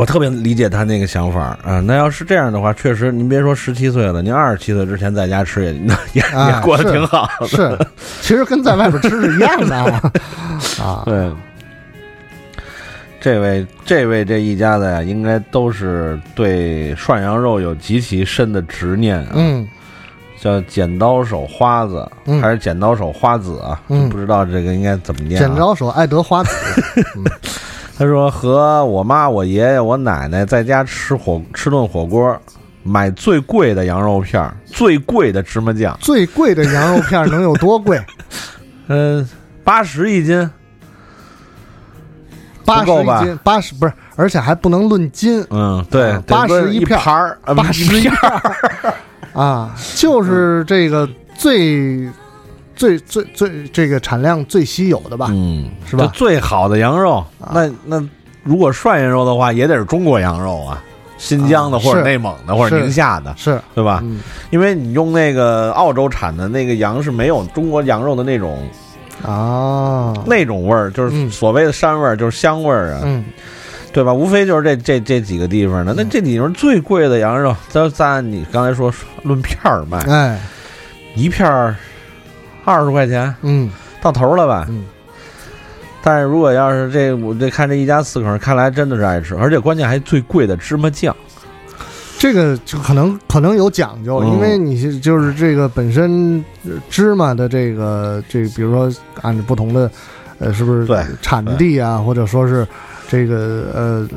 [0.00, 1.78] 我特别理解他那个想法啊。
[1.80, 5.74] 那要是这样的话，确实，您别说十七岁了，您二十七岁之前在家吃也
[6.14, 7.28] 也也过得挺好。
[7.46, 7.76] 是，
[8.22, 9.76] 其实跟在外边吃是一样的
[10.82, 11.02] 啊。
[11.04, 11.30] 对。
[13.20, 19.32] 这位，这位，这一家子呀，应该都是对涮羊肉有极其深的执念啊。
[19.34, 19.68] 嗯，
[20.40, 23.78] 叫剪刀手花子，还是剪刀手花子啊？
[23.88, 25.38] 嗯，不知道这个应该怎么念。
[25.38, 26.50] 剪刀手爱德花子。
[28.00, 32.34] 他说：“和我妈、我爷爷、我奶奶在家吃火吃顿火锅，
[32.82, 35.94] 买最贵的羊肉片，最贵的芝麻酱。
[36.00, 38.00] 最贵的羊肉片能有多贵？
[38.88, 39.28] 嗯，
[39.62, 40.50] 八十一斤。”
[42.64, 45.44] 八十一斤，八十不是，而且还不能论斤。
[45.50, 48.94] 嗯，对，八十一片儿，八十一片儿
[49.38, 52.08] 啊，就是这个最
[52.80, 55.26] 最最最这个产量最稀有的吧？
[55.28, 56.10] 嗯，是吧？
[56.14, 57.22] 最好的羊肉，
[57.52, 58.02] 那那
[58.42, 60.82] 如果涮羊肉的话，也得是中国羊肉啊，
[61.18, 64.02] 新疆的或者内蒙的或者宁夏的，是对吧？
[64.48, 68.66] 因为你用那个澳洲产的那个羊是没有中国羊肉的那种。
[69.22, 73.22] 啊，那种味儿就是所谓的膻味儿，就是香味儿啊，嗯，
[73.92, 74.10] 对吧？
[74.14, 75.92] 无非就是这这这几个地方的。
[75.94, 78.90] 那这里面最贵的羊肉，咱咱你刚才说
[79.22, 80.40] 论片儿卖，哎，
[81.14, 81.76] 一片儿
[82.64, 84.66] 二十块钱，嗯，到头了吧？
[84.68, 84.84] 嗯。
[86.02, 91.14] 但是如果要是这我这看这一家四口，看来真的是爱吃，而且关键还最贵的芝麻酱。
[92.18, 96.44] 这个就可能可能有讲究，因为你就是这个本身
[96.90, 98.90] 芝麻的这个这，比如说
[99.22, 99.90] 按照不同的，
[100.38, 102.66] 呃，是不是对产地啊，或者说是
[103.10, 104.08] 这个呃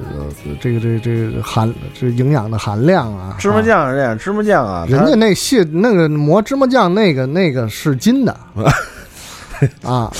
[0.61, 3.35] 这个这这个含这营养的含量啊？
[3.39, 8.37] 芝麻酱是这样，芝麻酱啊，人家那蟹那个磨芝麻酱那个那个是金的
[9.81, 10.11] 啊，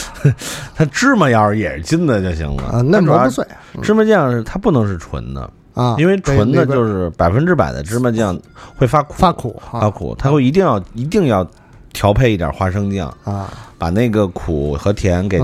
[0.75, 3.45] 它芝麻要是也是金的就行了啊，那磨不碎。
[3.83, 5.47] 芝麻酱是它不能是纯的。
[5.75, 8.39] 啊，因为纯的就是百分之百的芝麻酱
[8.75, 11.47] 会发苦，发苦，发苦，它会一定要一定要
[11.91, 15.39] 调配一点花生酱啊，把那个苦和甜给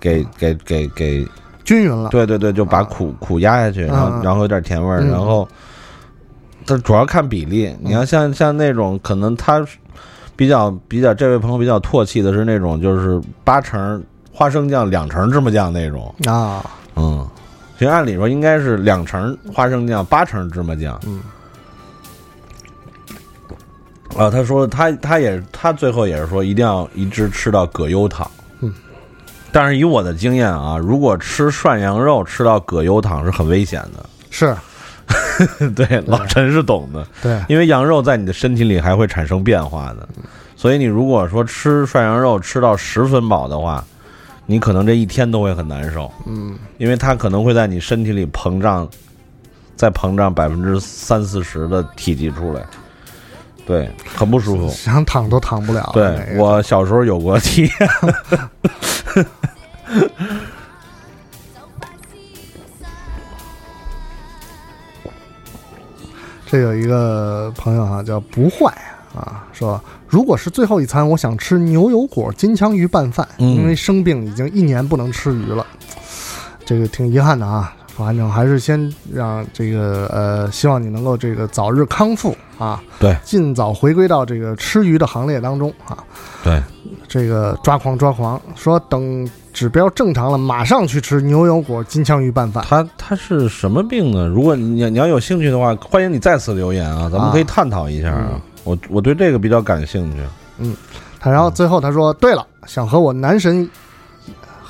[0.00, 1.26] 给给给给
[1.64, 2.10] 均匀了。
[2.10, 5.48] 对对对，就把苦苦压下去，然后然后有点甜味儿，然后
[6.66, 7.74] 它主要看比例。
[7.80, 9.66] 你要像像那种可能他
[10.36, 14.02] 比较比较这位朋友比较唾弃的是那种就是八成
[14.32, 16.64] 花生酱两成芝麻酱那种啊，
[16.96, 17.26] 嗯。
[17.76, 21.00] 其实按理说应该是两成花生酱，八成芝麻酱。
[21.06, 21.20] 嗯。
[24.16, 28.30] 啊，他说他他也他最后也是说一定要一直吃到葛优躺。
[29.54, 29.56] 嗯。
[29.56, 34.04] 但是以我的经验啊，如果吃涮羊肉吃到葛优躺是很危险的。
[34.30, 34.54] 是。
[35.74, 37.06] 对，老陈是懂的。
[37.22, 37.40] 对。
[37.48, 40.08] 因为羊肉在你的身体里还会产生变化的，
[40.56, 43.84] 所以你如果说吃涮羊肉吃到十分饱的话。
[44.46, 48.86] 你可能这一天都会很难受，嗯，因为它可能会在你身体里膨胀，
[49.74, 52.62] 再膨胀百分之三四十的体积出来，
[53.66, 55.90] 对，很不舒服， 想躺都躺不了。
[55.94, 57.70] 对我小时候有过体验。
[66.46, 68.72] 这有一个朋友哈，叫不坏
[69.14, 69.80] 啊，说。
[70.06, 75.66] 如果是最后一餐，我想吃牛油果金枪鱼拌饭，因为生病已经一年不能吃鱼了，
[76.64, 77.74] 这个挺遗憾的啊。
[77.96, 85.96] 反正还是先让这个呃，希望你能够这个早日康复啊，对，尽早回归到这个吃鱼的行列当中啊。
[86.42, 86.62] 对，
[87.06, 92.64] 这个抓狂抓狂，说等指标正常了，马上去吃牛油果金枪鱼拌饭。
[92.68, 94.26] 他他是什么病呢？
[94.26, 98.40] 如果你你要有兴趣的话，欢迎你再次留言啊，咱们可以探讨一下啊。
[98.64, 100.18] 我我对这个比较感兴趣。
[100.58, 100.74] 嗯，
[101.20, 103.68] 他然后最后他说，对了，想和我男神，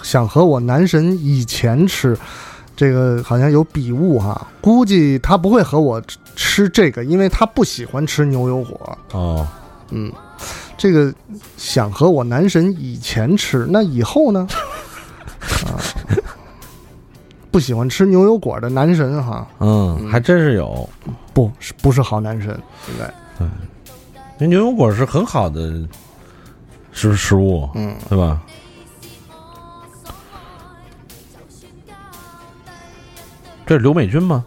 [0.02, 2.16] 想和我男神以前吃，
[2.76, 6.02] 这个好像有笔误哈，估计他不会和我
[6.36, 8.98] 吃这个，因为他不喜欢吃牛油果。
[9.12, 9.46] 哦，
[9.90, 10.12] 嗯。
[10.76, 11.14] 这个
[11.56, 14.46] 想和我男神以前吃，那以后呢？
[15.64, 15.78] 啊，
[17.50, 20.86] 不喜欢吃牛油果的男神哈，嗯，还真是有，
[21.32, 22.50] 不是不是好男神，
[22.88, 23.06] 应该
[23.38, 23.48] 对，
[24.36, 25.86] 那牛油果是很好的
[26.92, 28.42] 食食物，嗯，对吧？
[33.66, 34.44] 这是刘美君吗？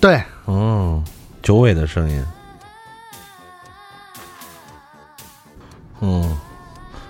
[0.00, 1.02] 对，嗯，
[1.42, 2.24] 九尾的声音。
[6.00, 6.36] 嗯，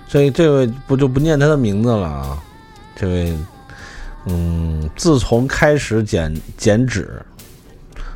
[0.08, 2.38] 这这位不就不念他的名字了啊？
[2.94, 3.38] 这位，
[4.26, 7.22] 嗯，自从开始减减脂，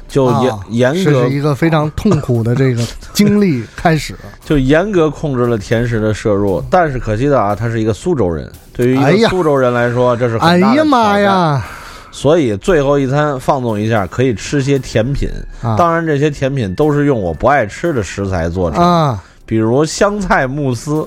[0.06, 2.84] 就严严格是一个非常痛苦的这个
[3.14, 6.62] 经历开始， 就严格控制了甜食的摄入。
[6.70, 11.64] 但是可惜的啊，他是一个苏州人，对于一个苏州人来说，这是哎呀妈呀！
[12.16, 15.28] 所以最后一餐放纵一下，可以吃些甜品。
[15.76, 18.82] 当然，这些甜品都是用我不爱吃的食材做成。
[18.82, 19.22] 啊。
[19.44, 21.06] 比如香菜慕斯、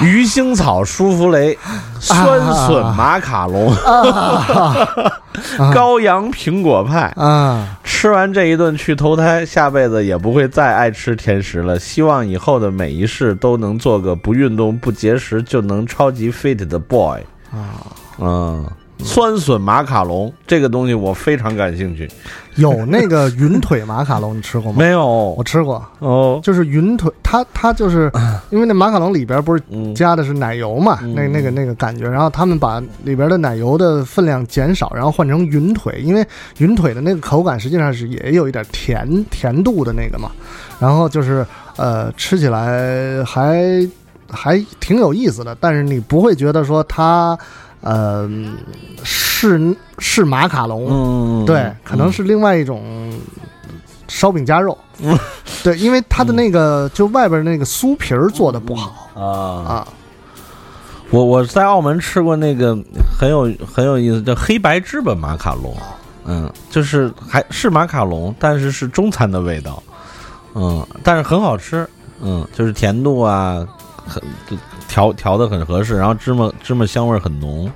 [0.00, 1.56] 鱼腥草舒芙蕾、
[2.00, 3.70] 酸笋马卡龙、
[5.74, 7.78] 羔羊苹果派啊！
[7.84, 11.78] 吃完这一顿去投胎，下辈子也不会再爱吃甜食了。
[11.78, 17.20] 希望以后的每一世都能做个不运动不节食就能超级 fit 的 boy
[17.52, 17.84] 啊！
[18.18, 18.66] 嗯。
[19.04, 22.08] 酸笋马卡龙这个东西我非常感兴趣，
[22.56, 24.78] 有那个云腿马卡龙，你吃过吗？
[24.78, 26.40] 没有，我吃过哦。
[26.42, 28.10] 就是云腿，它它就是
[28.50, 29.62] 因为那马卡龙里边不是
[29.94, 36.26] 加的是奶油嘛，那那个那个感觉，然后他们把里边的奶油的分量减少，然后换成云腿，因为
[36.58, 40.30] 云腿的那个口感实际上是也有一点甜甜度的那个嘛，
[40.78, 41.44] 然后就是
[41.76, 43.62] 呃吃起来还
[44.30, 47.38] 还挺有意思的，但是你不会觉得说它。
[47.82, 48.28] 呃，
[49.04, 53.12] 是是马卡龙，嗯，对，可能是另外一种
[54.08, 55.18] 烧饼夹肉，嗯，
[55.62, 59.10] 对，因为它的那个就外边那个酥皮儿做的不好。
[59.14, 59.22] 啊。
[59.68, 59.88] 啊。
[61.10, 62.74] 我我在澳门吃过那个
[63.18, 65.76] 很有很有意思，叫黑白芝麻马卡龙，
[66.24, 69.82] 嗯，就是还是马卡龙，但是是中餐的味道，
[70.54, 71.86] 嗯，但是很好吃，
[72.22, 73.62] 嗯，就是甜度啊，
[74.06, 74.22] 很。
[74.88, 77.70] 调调的很合适，然后芝麻芝麻香味很浓，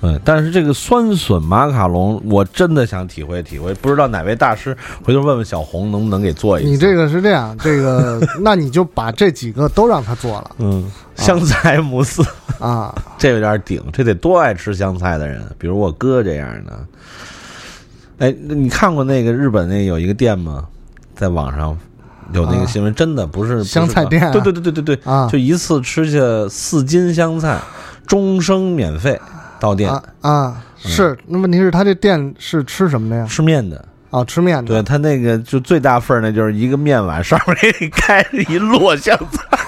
[0.00, 0.20] 对。
[0.24, 6.64] 但是这个酸笋马卡龙，我真的想体会体会，不知道哪位大师回头问问小红能不能给做一。
[6.64, 10.50] 你这个是这样，这个 那你就把这几个都让他做了。
[10.58, 12.26] 嗯，香菜慕斯
[12.58, 16.86] 啊，这有点顶，这得多爱吃香菜的人，比如我哥这样的。
[18.18, 20.66] 哎，你看过那个日本那有一个店吗？
[21.14, 21.78] 在网上。
[22.32, 26.18] 有那个新闻，真的不是香菜店，对对对对对对，啊，就一次吃下
[26.48, 27.60] 四斤香菜，
[28.06, 29.20] 终生免费
[29.60, 31.16] 到店啊，是。
[31.26, 33.26] 那问题是，他这店是吃什么的呀？
[33.28, 34.68] 吃面的啊，吃面的。
[34.68, 39.58] 对他那个就最大份儿，那就是一个面碗，上面给 你开着一摞香菜。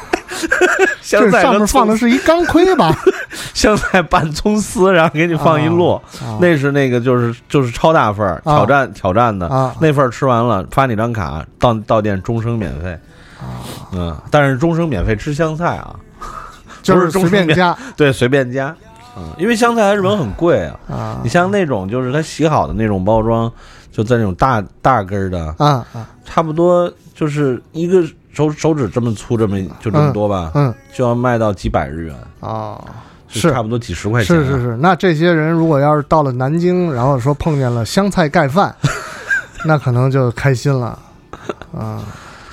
[1.01, 2.95] 香菜上面放的是一钢盔吧？
[3.55, 6.01] 香菜拌葱丝，然后给你放一摞，
[6.41, 9.49] 那是那个就是就是超大份儿挑战挑战的
[9.81, 12.99] 那份儿吃完了发你张卡到到店终生免费
[13.93, 15.95] 嗯，但是终生免费吃香菜啊，
[16.83, 18.75] 就是随便加对随便加
[19.17, 23.51] 嗯，因为香菜在日本很贵啊你像那种就是它洗好的那种包装，
[23.93, 28.03] 就在那种大大根的啊啊，差不多就是一个。
[28.37, 32.79] 手手指这么粗，这么就这么多吧，嗯，就要卖到几百日元啊，
[33.29, 34.37] 是差不多几十块钱。
[34.37, 38.77] 是是是，那这些人如果要是到了南京，然后说碰见了香菜盖饭，
[39.65, 40.99] 那可能就开心了
[41.75, 42.05] 啊。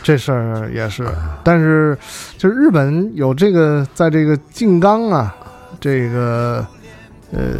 [0.01, 1.05] 这事儿也是，
[1.43, 1.97] 但是
[2.37, 5.35] 就日本有这个，在这个静冈啊，
[5.81, 6.65] 这个
[7.33, 7.55] 呃，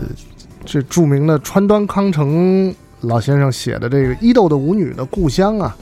[0.63, 5.75] 这著名的川端康成老先生写的这个伊豆的舞女的故乡啊，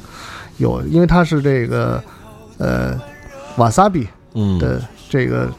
[0.57, 2.03] 有，因为他是这个。
[2.62, 2.95] 呃，
[3.57, 4.07] 瓦萨比
[4.59, 5.49] 的这个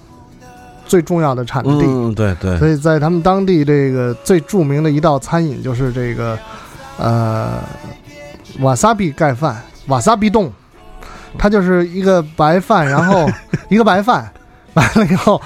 [0.86, 6.38] 最重要的产地，嗯，对对，所以在他们当地这个最著名的一道餐饮就是这个
[6.98, 7.58] 呃
[8.60, 10.52] 瓦萨比盖饭，瓦萨比冻，
[11.36, 13.28] 它就是一个白饭，然后
[13.68, 14.30] 一个白饭
[14.74, 15.42] 完了以后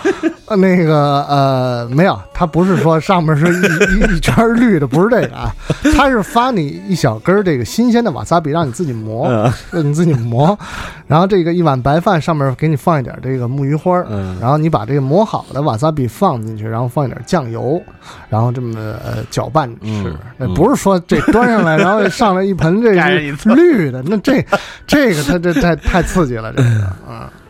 [0.47, 5.53] 呃那个呃，没有，它不是说上面是一一一圈绿的，不是这个啊，
[5.97, 9.29] 它是发你一小根儿这个新鲜的瓦萨比，让你自己磨，
[9.73, 10.57] 让你自己磨。
[11.09, 13.97] 然后这个一碗白饭上面给你放一点这个木鱼花
[14.41, 17.83] 然后你把这个磨好的瓦萨比放进去，然后放一点酱油，
[18.29, 20.09] 然后这么呃搅拌着吃。
[20.09, 24.45] 嗯那不是说这端上来，然后上来一盆这个绿的，那这
[24.87, 27.31] 这个它这太太刺激了，这个啊。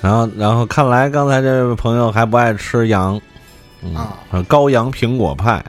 [0.00, 3.20] 然后，然后看来刚才这位朋友还不爱吃羊，
[3.82, 4.16] 嗯，啊
[4.48, 5.62] 羔羊苹果派，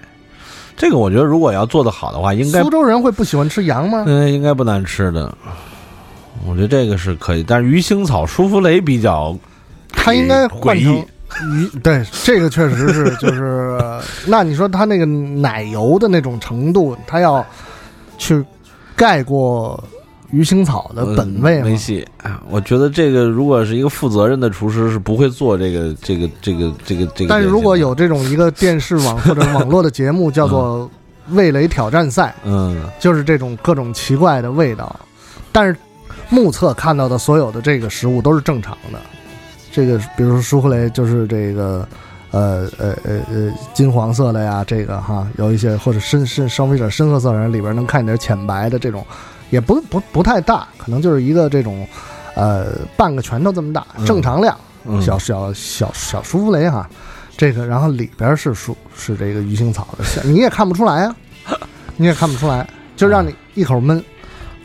[0.77, 4.03] 这个我觉得如果要做的好的话，应该苏州人会不喜欢吃羊吗？
[4.07, 5.36] 嗯，应该不难吃的。
[6.47, 9.38] 我觉得这个是可以，但是鱼腥草舒芙蕾比较
[9.89, 11.05] 它应该换成诡异
[11.53, 13.79] 鱼，对，这个确实是，就是，
[14.25, 17.45] 那你说它那个奶油的那种程度，它要
[18.17, 18.43] 去
[18.95, 19.82] 盖过
[20.32, 22.05] 鱼腥草的本味没戏。
[22.23, 27.29] 啊我觉得这个如果是一个负责任的厨师，是不会做这个这个这个这个这个。
[27.29, 30.89] 但是如果有这种一个电视网或者网络的节目叫做
[31.36, 34.99] 《味蕾挑战赛》，嗯，就是这种各种奇怪的味道，
[35.51, 35.75] 但是
[36.29, 38.99] 目测看到的所有的这个食物都是正常的。
[39.71, 41.88] 这个比如说舒芙蕾，就是这个
[42.32, 49.05] 呃呃呃呃金黄色的呀，这个哈有一些或者深深稍微有点深褐色的人里边能看见点浅白的这种，
[49.51, 51.87] 也不不不太大，可能就是一个这种
[52.35, 56.89] 呃半个拳头这么大，嗯正常量，嗯小小小小舒芙蕾哈。
[57.37, 61.15] 这个，然后里边是舒是这个鱼腥草的， 你也看不出来啊，
[61.97, 64.03] 你也看不出来，就让你一口闷。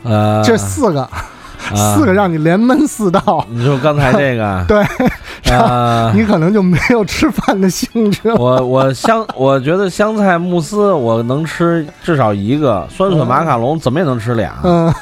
[0.03, 1.25] 呃，这四个，啊
[1.95, 8.35] 四个让你连闷四道，你说刚才这个， 对，啊，你可能就没有吃饭的兴致了。
[8.35, 14.93] 我我香，我觉得香菜慕斯我能吃至少一个，酸笋马卡龙怎么也能吃俩，嗯，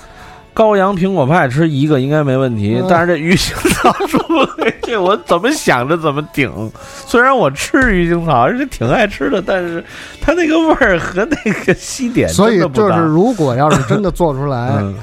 [0.54, 6.72] 羔羊苹果派吃一个应该没问题，嗯但是这鱼腥草舒芙蕾这我怎么想着怎么顶。
[7.08, 9.84] 虽然我吃鱼腥草，而且挺爱吃的，但是
[10.22, 14.96] 它那个味儿和那个西点所以就是，如果要是真的做出来， 嗯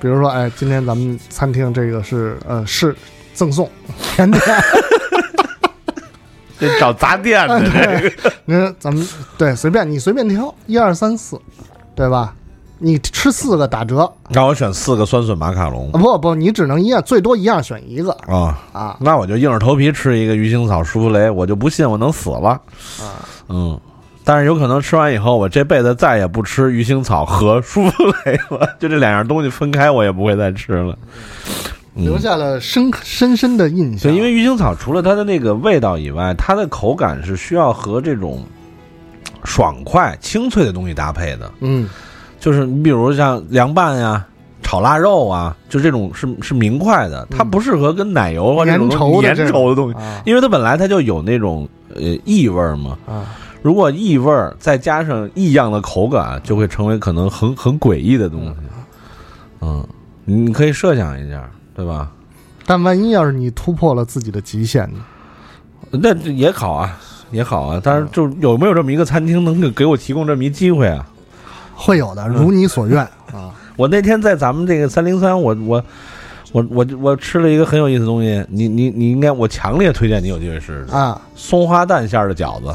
[0.00, 2.96] 比如说，哎，今天咱们餐厅这个是呃是
[3.34, 3.70] 赠送
[4.02, 4.42] 甜点，
[6.58, 11.38] 这找杂店的这个，那咱们对随便你随便挑一二三四，
[11.94, 12.34] 对吧？
[12.82, 18.58] 你吃四个打折，让我选四个酸笋马卡龙啊不不，你只能一样，最多一样选一个啊。
[18.72, 18.96] 啊。
[19.00, 22.58] 那我就硬着头皮吃一个鱼腥草舒芙蕾，我就不信我能死了。
[22.98, 23.20] 啊，
[23.50, 23.78] 嗯，
[24.30, 30.96] 但是有可能吃完以后，我这辈子再也不吃鱼腥草和舒芙蕾了，就这两样东西分开，我也不会再吃了。
[31.96, 34.02] 嗯留下了深深深的印象。
[34.02, 38.44] 对，因为鱼腥草除了它的那个味道以外，它的口感是需要和这种
[39.42, 41.50] 爽快、清脆的东西搭配的。
[41.58, 41.88] 嗯，
[42.38, 44.24] 就是你比如像凉拌呀、
[44.62, 52.96] 炒腊肉啊，就这种是是明快的，它不适合跟奶油或者这种粘稠的粘稠的东西，啊因为它本来它就有那种呃异味嘛。
[53.08, 58.54] 啊，如果异味儿再加上异样的口感，就会成为可能很很诡异的东西。
[59.60, 59.86] 嗯，
[60.24, 62.10] 你可以设想一下，对吧？
[62.66, 65.00] 但万一要是你突破了自己的极限呢？
[65.90, 66.98] 那这也好啊，
[67.30, 67.80] 也好啊。
[67.82, 71.06] 但是就有没有这么一个餐厅能给给我提供这么一机会啊？
[71.74, 73.00] 会有的，如你所愿
[73.32, 73.52] 啊。
[73.76, 75.84] 我那天在咱们这个三零三，我我
[76.52, 82.74] 我我我吃了一个很有意思的东西，你你你应该，我强烈推荐你有机会试试啊，松花蛋馅儿的饺子。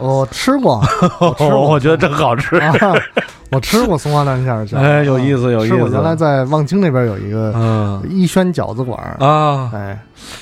[0.00, 0.80] 我吃过，
[1.20, 2.56] 我吃过，我觉得真好吃。
[2.56, 2.74] 啊
[3.50, 5.74] 我吃过松花蛋馅儿饺子，哎有意思有意思。
[5.74, 8.00] 我原来在望京那边有一个嗯。
[8.08, 9.98] 一轩饺子馆儿，啊，哎，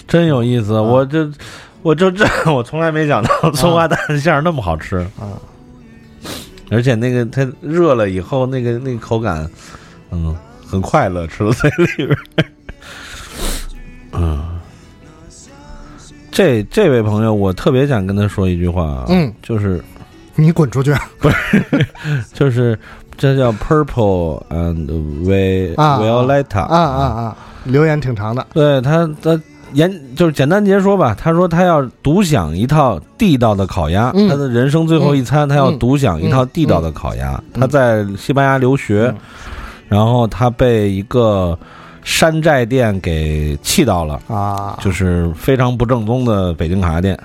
[0.07, 0.79] 真有意思。
[0.79, 1.27] 我这
[1.81, 4.99] 我就这 我从来没想到松花蛋馅儿那么好吃。
[5.19, 5.33] 啊！
[6.71, 9.49] 而且那个它热了以后，那个那个口感，
[10.11, 10.37] 嗯，
[10.71, 12.45] 很快乐，吃到嘴里边儿。
[14.13, 14.58] 嗯，
[16.39, 19.83] 这这位朋友，我特别想跟他说一句话啊，嗯，就是
[20.37, 21.85] 你滚出去不是
[22.33, 22.79] 就是
[23.17, 24.87] 这叫 purple and
[25.27, 27.37] vi 啊 violeta 啊啊啊！
[27.65, 29.37] 留言挺长的，对他他
[29.73, 37.43] 言就是简单截说吧，他说他要独享一套地道的烤鸭，嗯他的人生最后一餐，他要独享一套地道的烤鸭。
[37.53, 39.13] 他在西班牙留学，
[39.89, 41.59] 然后他被一个
[42.09, 47.19] 山寨店给气到了啊，就是非常不正宗的北京烤鸭店。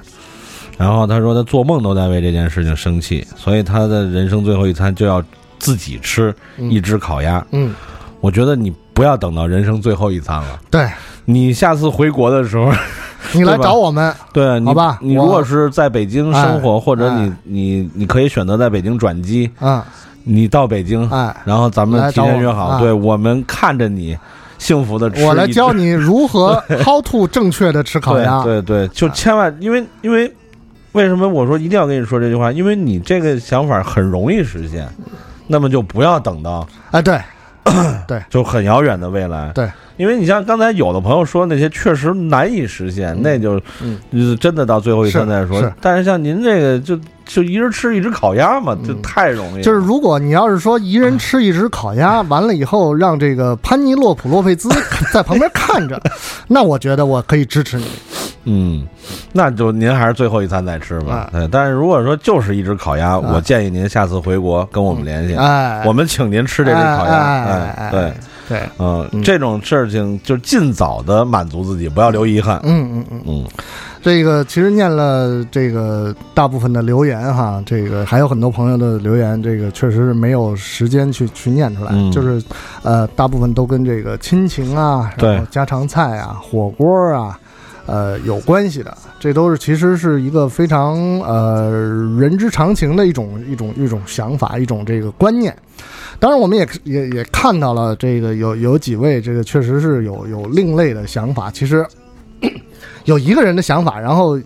[0.78, 5.24] 然后他说他做梦都在为这件事情生气，所以他的人生最后一餐就要
[5.58, 7.44] 自己吃一只烤鸭。
[7.52, 7.74] 嗯，
[8.20, 10.60] 我觉得你不要等到人生最后一餐了。
[10.70, 10.86] 对，
[11.24, 12.70] 你下次回国的时候，
[13.32, 15.00] 你来找我们，对，你好吧？
[15.02, 16.80] 你如果是在北京生活，哎。
[16.82, 17.34] 或者你哎。
[17.44, 19.82] 你你可以选择在北京转机，嗯，
[20.24, 24.18] 你到北京，哎，然后咱们提前约好，啊对我们看着你
[24.64, 25.24] 幸福的吃。
[25.26, 28.42] 我来教你如何 how to 正确的吃烤鸭。
[28.44, 30.34] 对对，就千万因为因为
[30.94, 32.52] 为什么我说一定要跟你说这句话？
[32.52, 34.88] 因为你这个想法很容易实现，
[35.48, 37.20] 那么就不要等到哎，对
[38.08, 39.52] 对，就很遥远的未来。
[39.54, 44.00] 对，因为你像刚才有的朋友说那些确实难以实现，那就嗯
[44.40, 45.70] 真的到最后一天再说。
[45.82, 46.98] 但是像您这个就
[47.34, 49.62] 就一人吃一只烤鸭嘛，这太容易了。
[49.64, 54.70] 就是如果你要是说一人吃一只烤鸭，完了以后让这个潘尼洛普洛佩兹
[55.12, 56.00] 在旁边看着，
[56.48, 57.88] 那我觉得我可以支持你。
[58.46, 58.86] 嗯，
[59.32, 61.30] 那就您还是最后一餐再吃吧。
[61.32, 67.14] 对，但是如果说就是一只烤鸭，我建议您下次回国跟我们联系，哎，我们请您吃这只烤鸭。
[67.14, 68.14] 哎，对
[68.50, 72.60] 对，嗯，这种事情就尽早的满足自己，不要留遗憾。
[72.64, 73.46] 嗯嗯嗯嗯，
[74.04, 82.44] 这个其实念了这个大部分的留言哈，这个还有很多朋友的留言，这个确实是没有时间去去念出来，就是
[82.84, 87.40] 呃，大部分都跟这个亲情啊，然后家常菜啊，火锅啊。
[87.86, 91.70] 呃，有关系的，这都是其实是一个非常呃
[92.18, 95.54] 人之常情的一种一种一种想法，一种这个观念。
[96.18, 101.52] 当然，我们也也也看到了这个有有几位这个确实是有有另类的想法。
[101.52, 101.86] 其实
[103.06, 104.40] 有一个人的想法，然后。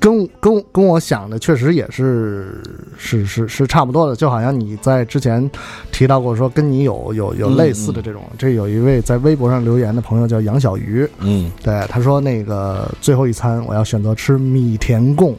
[0.00, 2.62] 跟跟跟我想的确实也是
[2.96, 5.50] 是是是差不多的，就好像你在之前
[5.90, 15.34] 提到过说跟你有有有类似的这种，这有一位在微博上留言的朋友叫杨小鱼，嗯，对，他说那个最后一餐我要选择吃米田共，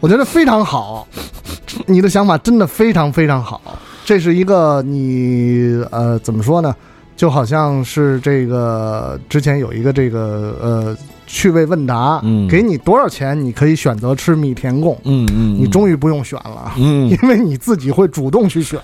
[0.00, 1.06] 我觉得非常好，
[1.86, 6.74] 你的想法真的非常非常好，这是一个你呃怎么说呢？
[7.16, 10.96] 就好像是这个之前有一个这个呃
[11.26, 18.80] 趣味问答，嗯，给你多少钱你可以选择吃米田共，嗯嗯，你终于不用选了，嗯， 因为你自己会主动去选，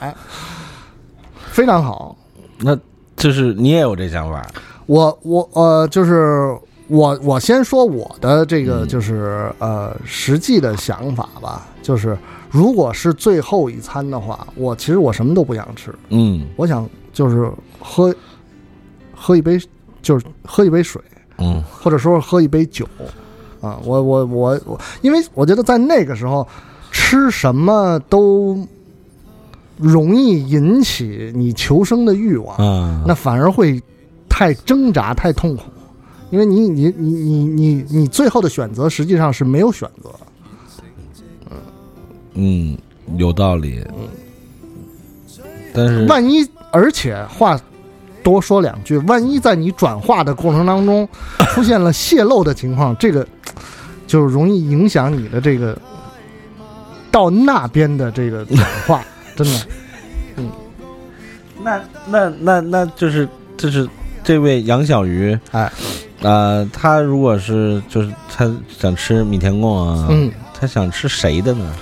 [1.51, 2.17] 非常好。
[2.59, 2.77] 那
[3.17, 4.47] 就是你也有这想法？
[4.87, 6.57] 我我呃，就是
[6.89, 12.17] 我我先说我的这个就是、嗯、呃实际的想法吧，就是
[12.51, 17.49] 如果是最后一餐的话，我其实我什么都不想吃，嗯，我想就是
[17.79, 18.13] 喝
[19.15, 19.57] 喝一杯，
[20.03, 21.01] 就是喝一杯水，
[21.39, 22.85] 嗯，或者说喝一杯酒，
[23.61, 26.47] 啊，我我我我，因为我觉得在那个时候
[26.91, 28.67] 吃什么都
[29.77, 33.81] 容易引起你求生的欲望，嗯，那反而会
[34.29, 35.63] 太挣扎、太痛苦，
[36.31, 40.27] 因为你你你你你你最后的选择实际上是没有选择，嗯
[42.35, 42.77] 嗯，
[43.17, 44.09] 有道理，嗯，
[45.73, 47.61] 但是万一而且话。
[48.23, 51.09] 多说两句，万一在你转化的过程当中
[51.55, 53.27] 出现了泄露的情况，这个
[54.07, 55.77] 就容易影响你的这个
[57.11, 59.03] 到那边的这个转化，
[59.35, 59.67] 真的。
[60.37, 60.51] 嗯，
[61.65, 63.27] 那那那那就是
[63.57, 63.89] 就是
[64.23, 65.73] 这位杨小鱼，哎，
[66.21, 71.75] 呃，他如果是就是他想吃米田共啊，嗯，他想吃谁的呢？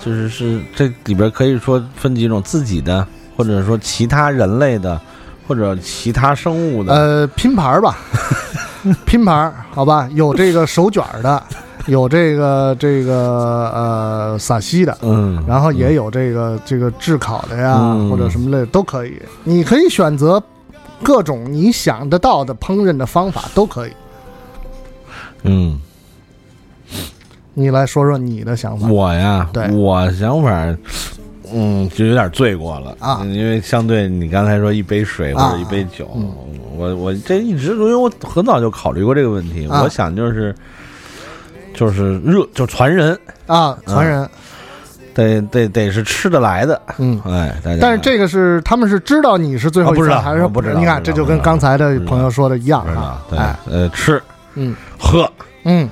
[0.00, 5.00] 就是是这里边可以说分几种自己的，或者说其他人类的。
[5.46, 7.96] 或者其他生物的，呃，拼盘吧，
[9.06, 11.42] 拼盘，好吧，有这个手卷的，
[11.88, 13.14] 有这个这个
[13.74, 20.42] 呃撒西的，嗯，然后也有这个这个炙烤的呀，嗯、或者什么类都可以，你可以选择
[21.02, 23.92] 各种你想得到的烹饪的方法都可以。
[25.44, 25.80] 嗯，
[27.58, 28.86] 你来说说你的想法。
[28.86, 30.76] 我呀，对，我想法。
[31.50, 32.94] 嗯，就有点醉过了。
[33.00, 36.30] 啊，因为相对你刚才说一杯水或者一杯酒，啊嗯、
[36.76, 40.54] 我我这一直因为我很早就考虑过这个问题，啊、我想就是
[41.72, 43.18] 就是热就传人。
[43.46, 44.28] 啊，传人，嗯、
[45.14, 50.78] 得得得是吃得来的，嗯，哎，但是这个是他们是知道你是最后一餐、啊、还是不知道？
[50.78, 54.22] 你看，这就跟刚才的朋友说的一样啊，对，哎、呃，吃，
[54.54, 55.26] 嗯，喝，
[55.64, 55.88] 嗯。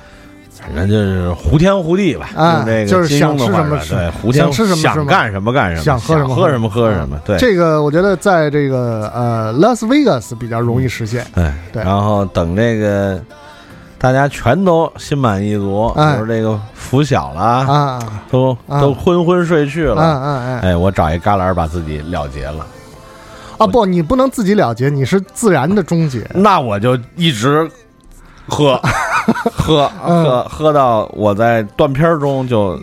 [0.67, 7.17] 反正就是胡天胡地吧，啊，这个就是想吃什么对，胡天想吃什么想干什么干什么，想喝什么喝什么喝什么。
[7.25, 11.25] 对，这个我觉得在这个呃拉斯维加斯比较容易实现。
[11.33, 13.17] 对对，然后等这个
[13.97, 17.99] 大家全都心满意足，就是这个拂晓了啊，
[18.29, 22.65] 都都昏昏睡去了，嗯嗯哎，我找一旮旯把自己了结了。
[23.57, 26.29] 啊不，你不能自己了结，你是自然的终结。
[26.33, 27.67] 那我就一直
[28.47, 28.79] 喝。
[29.51, 32.75] 喝喝喝到我在断片中就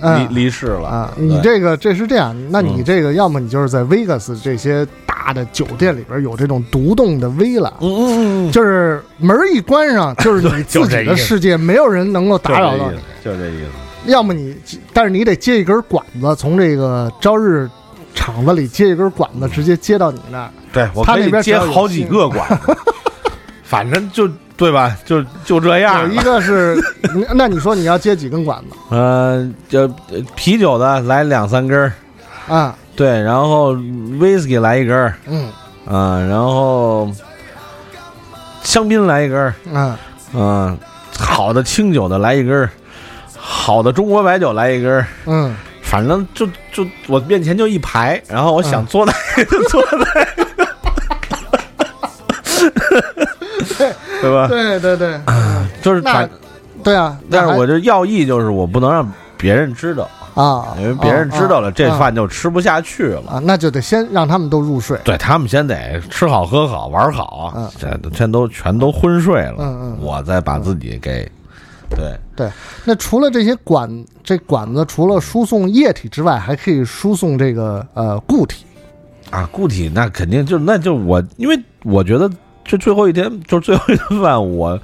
[0.00, 0.88] 离离世了。
[0.88, 1.12] 啊！
[1.16, 14.10] 你这个这是这样，那你这个要么你就是在 Vegas 这些大的酒店里边有这种独栋的 villa，嗯嗯嗯，就是门一关上就是你自己的世界，没有人能够打扰到你，就这意思。
[14.10, 14.54] 要么你，
[14.92, 17.68] 但是你得接一根管子，从这个朝日
[18.14, 20.50] 厂子里接一根管子，直接接到你那儿。
[20.72, 22.76] 对我可以接好几个管子，
[23.64, 24.96] 反正就对吧？
[25.04, 26.02] 就就这样。
[26.02, 26.76] 有一个是，
[27.34, 28.76] 那你说你要接几根管子？
[28.90, 29.88] 呃，就
[30.36, 31.92] 啤酒的来两三根儿
[32.48, 35.48] 啊，对，然后 whisky 来一根儿，嗯，
[35.86, 37.10] 啊，然后
[38.62, 39.96] 香槟来一根儿，嗯
[40.34, 40.78] 嗯，
[41.18, 42.70] 好的清酒的来一根儿，
[43.36, 50.43] 好的中国白酒来一根儿，嗯，反正就就我面前就一排，然后我想坐哪个就坐哪
[54.24, 54.48] 对吧？
[54.48, 56.28] 对对对，那 就是反，
[56.82, 63.32] 对啊，但是我这要义就是我不能让别人知道，啊，因为别人知道了，啊这啊饭就吃不下去了。
[63.32, 64.98] 啊，那就得先让他们都入睡。
[65.04, 71.30] 对他们先得吃好喝好玩好，嗯这都全都全都昏睡了，嗯嗯我再把自己给，
[71.90, 72.50] 对，对，
[72.84, 78.64] 那除了这些管，这管子除了输送液体之外，还可以输送这个呃固体。
[79.30, 82.30] 啊，固体那肯定就那就我，因为我觉得
[82.64, 84.78] 这最后一天就是最后一顿饭，我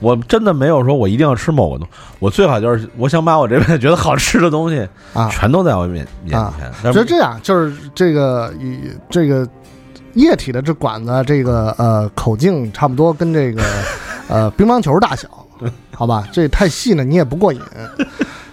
[0.00, 6.52] 我真的没有说我一定要吃某个东，我最好就是我想把我这辈子觉得好吃的东西啊全都在我面前，
[6.82, 8.78] 但就是这样，就是这个以
[9.10, 9.48] 这个
[10.14, 13.62] 液体的这管子，这个呃口径差不多跟这个
[14.28, 15.28] 呃乒乓球大小，
[15.94, 16.28] 好吧？
[16.32, 17.60] 这太细了，你也不过瘾。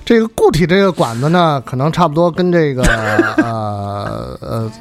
[0.05, 2.83] 这个固体这个管子呢，可能差不多跟这个
[3.37, 4.71] 呃呃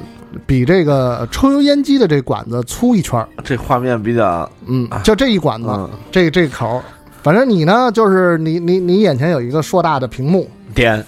[0.45, 5.89] 比这个抽油烟机的这管子粗一圈儿，这画面比较嗯，就这一管子，嗯。
[6.11, 6.83] 这这口儿，
[7.21, 11.03] 反正你呢，就是你你你眼前有一个硕大的屏幕，点，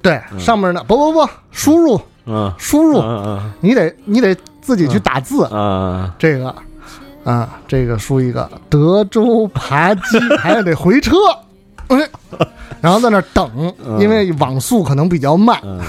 [0.00, 2.00] 对，上面呢不不不，输入。
[2.30, 3.52] 嗯输入，嗯。
[3.60, 6.54] 你得你得自己去打字，嗯嗯，这个
[7.24, 8.48] 啊，这个输一个。
[8.70, 11.16] 德州扒鸡，还得回车，
[11.88, 12.08] 哎，
[12.80, 15.80] 然后在那儿等，因为网速可能比较慢，嗯。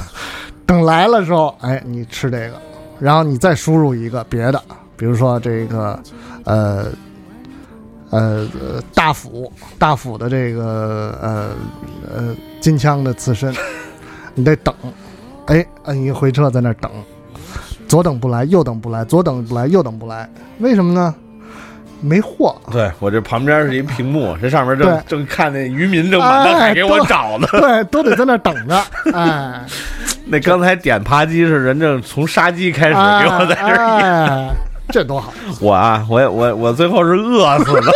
[0.65, 2.53] 等来了之后，哎，你吃这个，
[2.99, 4.61] 然后你再输入一个别的，
[4.95, 5.99] 比如说这个
[6.43, 6.85] 呃。
[8.11, 11.49] 呃，呃大斧大斧的这个呃
[12.11, 13.53] 呃金枪的刺身，
[14.33, 14.73] 你得等，
[15.45, 16.89] 哎，摁一回车在那儿等，
[17.87, 20.27] 左等不来，右等不来，左等不来，右等不来，
[20.57, 21.13] 为什么呢？
[22.01, 27.47] 没货，对我这旁边是一屏幕，这上面正正看那渔民正满大海给我找呢。
[27.51, 28.81] 对，都得在那等着，
[29.13, 29.61] 哎，
[30.25, 34.49] 那刚才点扒鸡是人正从杀鸡开始给我在这儿
[34.91, 35.31] 这多好，
[35.61, 37.91] 我啊，我我我最后是饿死了，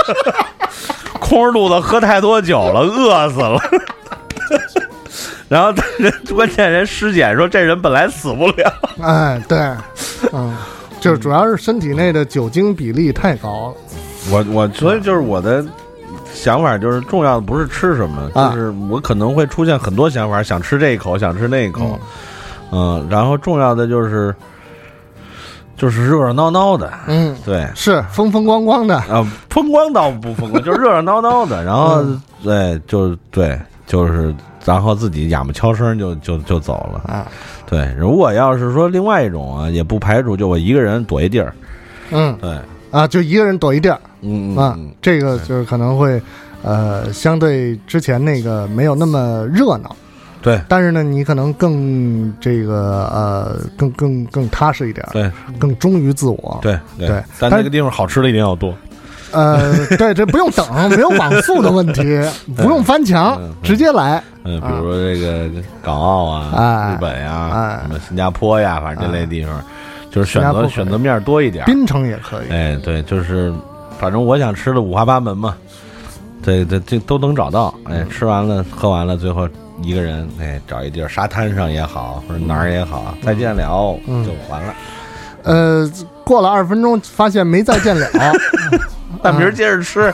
[1.19, 3.59] 空着肚子喝太多酒了，饿死了。
[5.49, 8.73] 然后人关键人尸检说这人本来死不了，
[9.03, 9.57] 哎，对，
[10.31, 10.55] 嗯，
[10.99, 13.75] 就是主要是身体内的酒精比例太高了，
[14.31, 15.63] 我我所以就是我的
[16.33, 18.49] 想法就是重要的不是吃什么，啊。
[18.53, 21.99] 就是我可能会出现很多想法，想吃这一口，想吃那一口，
[22.71, 24.33] 嗯，然后重要的就是
[25.75, 32.21] 就是热热闹闹的，嗯，对，是风风光光的，啊，风光倒不风光，就是热热闹闹的，然后嗯。
[32.43, 33.57] 对，就对，
[33.87, 37.25] 就是然后自己哑巴敲声就就就走了啊。
[37.65, 41.53] 对，如果要是说另外一种啊，也不排除就我一个人躲一地儿，
[42.11, 42.37] 嗯。
[42.41, 42.59] 对，
[42.91, 46.21] 啊，就一个人躲一地儿嗯啊嗯，这个就是可能会
[46.63, 49.95] 呃，相对之前那个没有那么热闹。
[50.41, 57.23] 对，但是呢，你可能更这个呃，更更更踏实一点，对，更忠于自我，对对。
[57.39, 58.73] 但那个地方好吃的一定要多，
[59.31, 62.19] 呃，对，这不用等，没有网速的问题，
[62.57, 64.21] 不用翻墙，直接来。
[64.43, 65.49] 嗯，比如说这个
[65.81, 67.79] 港澳啊、哎日本呀、哎。
[67.83, 69.63] 什么新加坡呀，反正这类地方，
[70.11, 71.63] 就是选择选择面多一点。
[71.63, 73.53] 槟城也可以，哎，对，就是
[73.99, 75.55] 反正我想吃的五花八门嘛，
[76.43, 77.73] 这这这都能找到。
[77.85, 79.47] 哎，吃完了喝完了，最后
[79.81, 84.25] 一个人哎找一地儿，沙滩上也好，或者哪儿也好，再见了嗯。
[84.25, 84.73] 就完了。
[85.43, 85.89] 呃，
[86.23, 88.07] 过了二十分钟，发现没再见了，
[89.21, 90.11] 但明儿接着吃。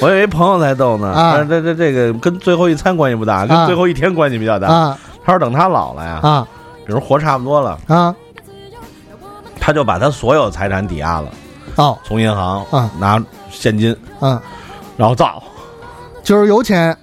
[0.00, 1.32] 我有一朋友才逗呢，啊。
[1.34, 3.66] 但是这这这个跟最后一餐关系不大，跟啊。
[3.66, 4.68] 最后一天关系比较大。
[4.68, 4.98] 啊。
[5.24, 6.46] 他说等他老了呀，啊。
[6.86, 8.14] 比如活差不多了，啊
[9.64, 11.28] 他就把他所有财产抵押了，
[11.76, 11.98] 哦。
[12.04, 13.18] 从银行啊拿
[13.50, 14.38] 现金，嗯，
[14.94, 15.42] 然后造，
[16.22, 16.94] 就是有钱。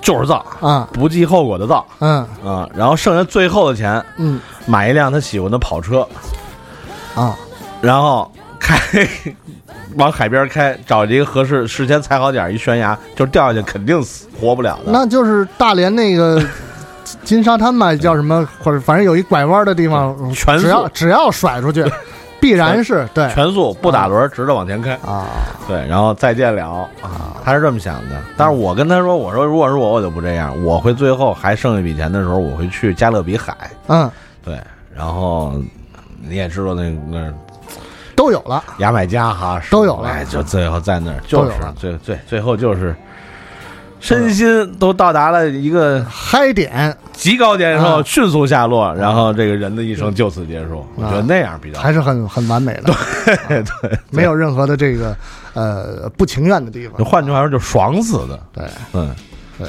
[0.00, 1.86] 就是造，啊不计后果的造。
[2.00, 2.26] 嗯。
[2.42, 4.40] 啊，然后剩下最后的钱嗯。
[4.64, 6.08] 买一辆他喜欢的跑车，
[7.14, 7.36] 啊。
[7.82, 9.06] 然后开
[9.96, 14.90] 往海边开，找一个合适事先踩好点儿一悬崖，就掉下去肯定死活不了的。
[14.90, 16.42] 那就是大连那个
[17.24, 18.46] 金沙滩吧，叫什么？
[18.62, 21.84] 或者反正有一拐弯的地方，全只要只要甩出去，
[22.40, 23.28] 必然是对。
[23.32, 24.92] 全速不打轮，直着往前开。
[25.06, 25.26] 啊，
[25.68, 26.88] 对，然后再见了。
[27.00, 28.22] 啊，他是这么想的。
[28.36, 33.54] 但是我跟他说，我说如果是我，我就不这样，我会最后还剩一笔钱的时候，我会去加勒比海，
[33.88, 34.10] 嗯，
[34.44, 34.58] 对，
[34.94, 35.54] 然后
[36.20, 37.32] 你也知道那那
[38.16, 42.94] 都有了，牙买加哈都有了，哎，就最后在那儿就是最最最后就是。
[44.02, 50.84] 身心都到达了一个嗨点，极高点之后迅速下落，然后这个人的一生就此结束。
[50.96, 52.92] 我觉得那样比较还是很很完美的，
[53.46, 55.16] 对对， 没有任何的这个
[55.54, 57.02] 呃不情愿的地方。
[57.04, 58.40] 换句话说，就爽死的。
[58.52, 59.14] 对，嗯，
[59.56, 59.68] 对，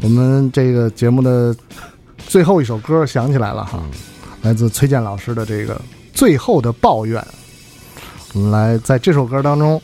[0.00, 1.52] 我们这个节目的
[2.18, 3.82] 最后一首歌想起来了哈，
[4.42, 5.74] 来自崔健老师的这个
[6.14, 7.20] 《最后的抱怨》，
[8.32, 9.82] 我们来在这首歌当中。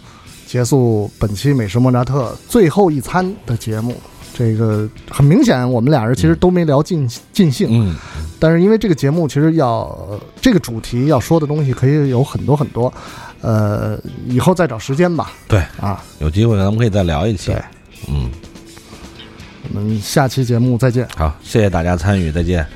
[0.52, 3.96] 结束本期美食莫扎特最后一餐的节目，
[4.34, 7.68] 这个很明显，我们俩人其实都没聊尽尽兴。
[7.70, 7.96] 嗯，
[8.38, 12.92] 但是因为这个节目其实要这个主题要说的东西可以有很多很多，
[13.40, 13.98] 呃，
[14.28, 15.32] 以后再找时间吧。
[15.48, 17.46] 对啊，有机会咱们可以再聊一期。
[17.46, 17.62] 对，
[18.10, 18.30] 嗯，
[19.72, 21.08] 我们下期节目再见。
[21.16, 22.66] 好，谢谢大家参与，再见。